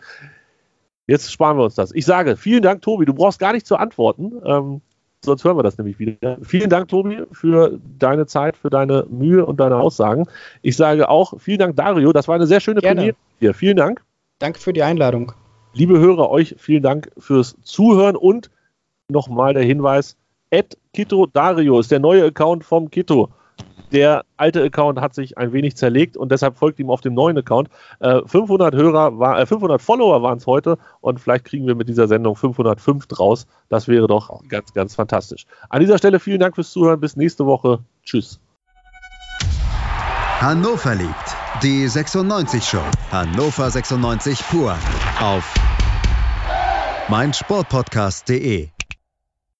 [1.06, 1.92] Jetzt sparen wir uns das.
[1.92, 3.06] Ich sage, vielen Dank, Tobi.
[3.06, 4.32] Du brauchst gar nicht zu antworten.
[4.44, 4.82] Ähm,
[5.24, 6.36] sonst hören wir das nämlich wieder.
[6.42, 10.26] Vielen Dank, Tobi, für deine Zeit, für deine Mühe und deine Aussagen.
[10.60, 12.12] Ich sage auch vielen Dank, Dario.
[12.12, 12.82] Das war eine sehr schöne.
[12.82, 13.54] Premiere hier.
[13.54, 14.05] Vielen Dank.
[14.38, 15.32] Danke für die Einladung.
[15.72, 18.50] Liebe Hörer, euch vielen Dank fürs Zuhören und
[19.08, 20.16] nochmal der Hinweis:
[20.92, 23.30] Kito Dario ist der neue Account vom Kito.
[23.92, 27.38] Der alte Account hat sich ein wenig zerlegt und deshalb folgt ihm auf dem neuen
[27.38, 27.70] Account.
[28.00, 31.88] Äh, 500 Hörer, war, äh, 500 Follower waren es heute und vielleicht kriegen wir mit
[31.88, 33.46] dieser Sendung 505 draus.
[33.68, 35.46] Das wäre doch ganz, ganz fantastisch.
[35.70, 37.00] An dieser Stelle vielen Dank fürs Zuhören.
[37.00, 37.78] Bis nächste Woche.
[38.02, 38.40] Tschüss.
[40.40, 41.25] Hannover liebt
[41.62, 42.84] die 96 Show.
[43.10, 44.76] Hannover 96 pur
[45.20, 45.54] auf
[47.08, 48.75] meinsportpodcast.de.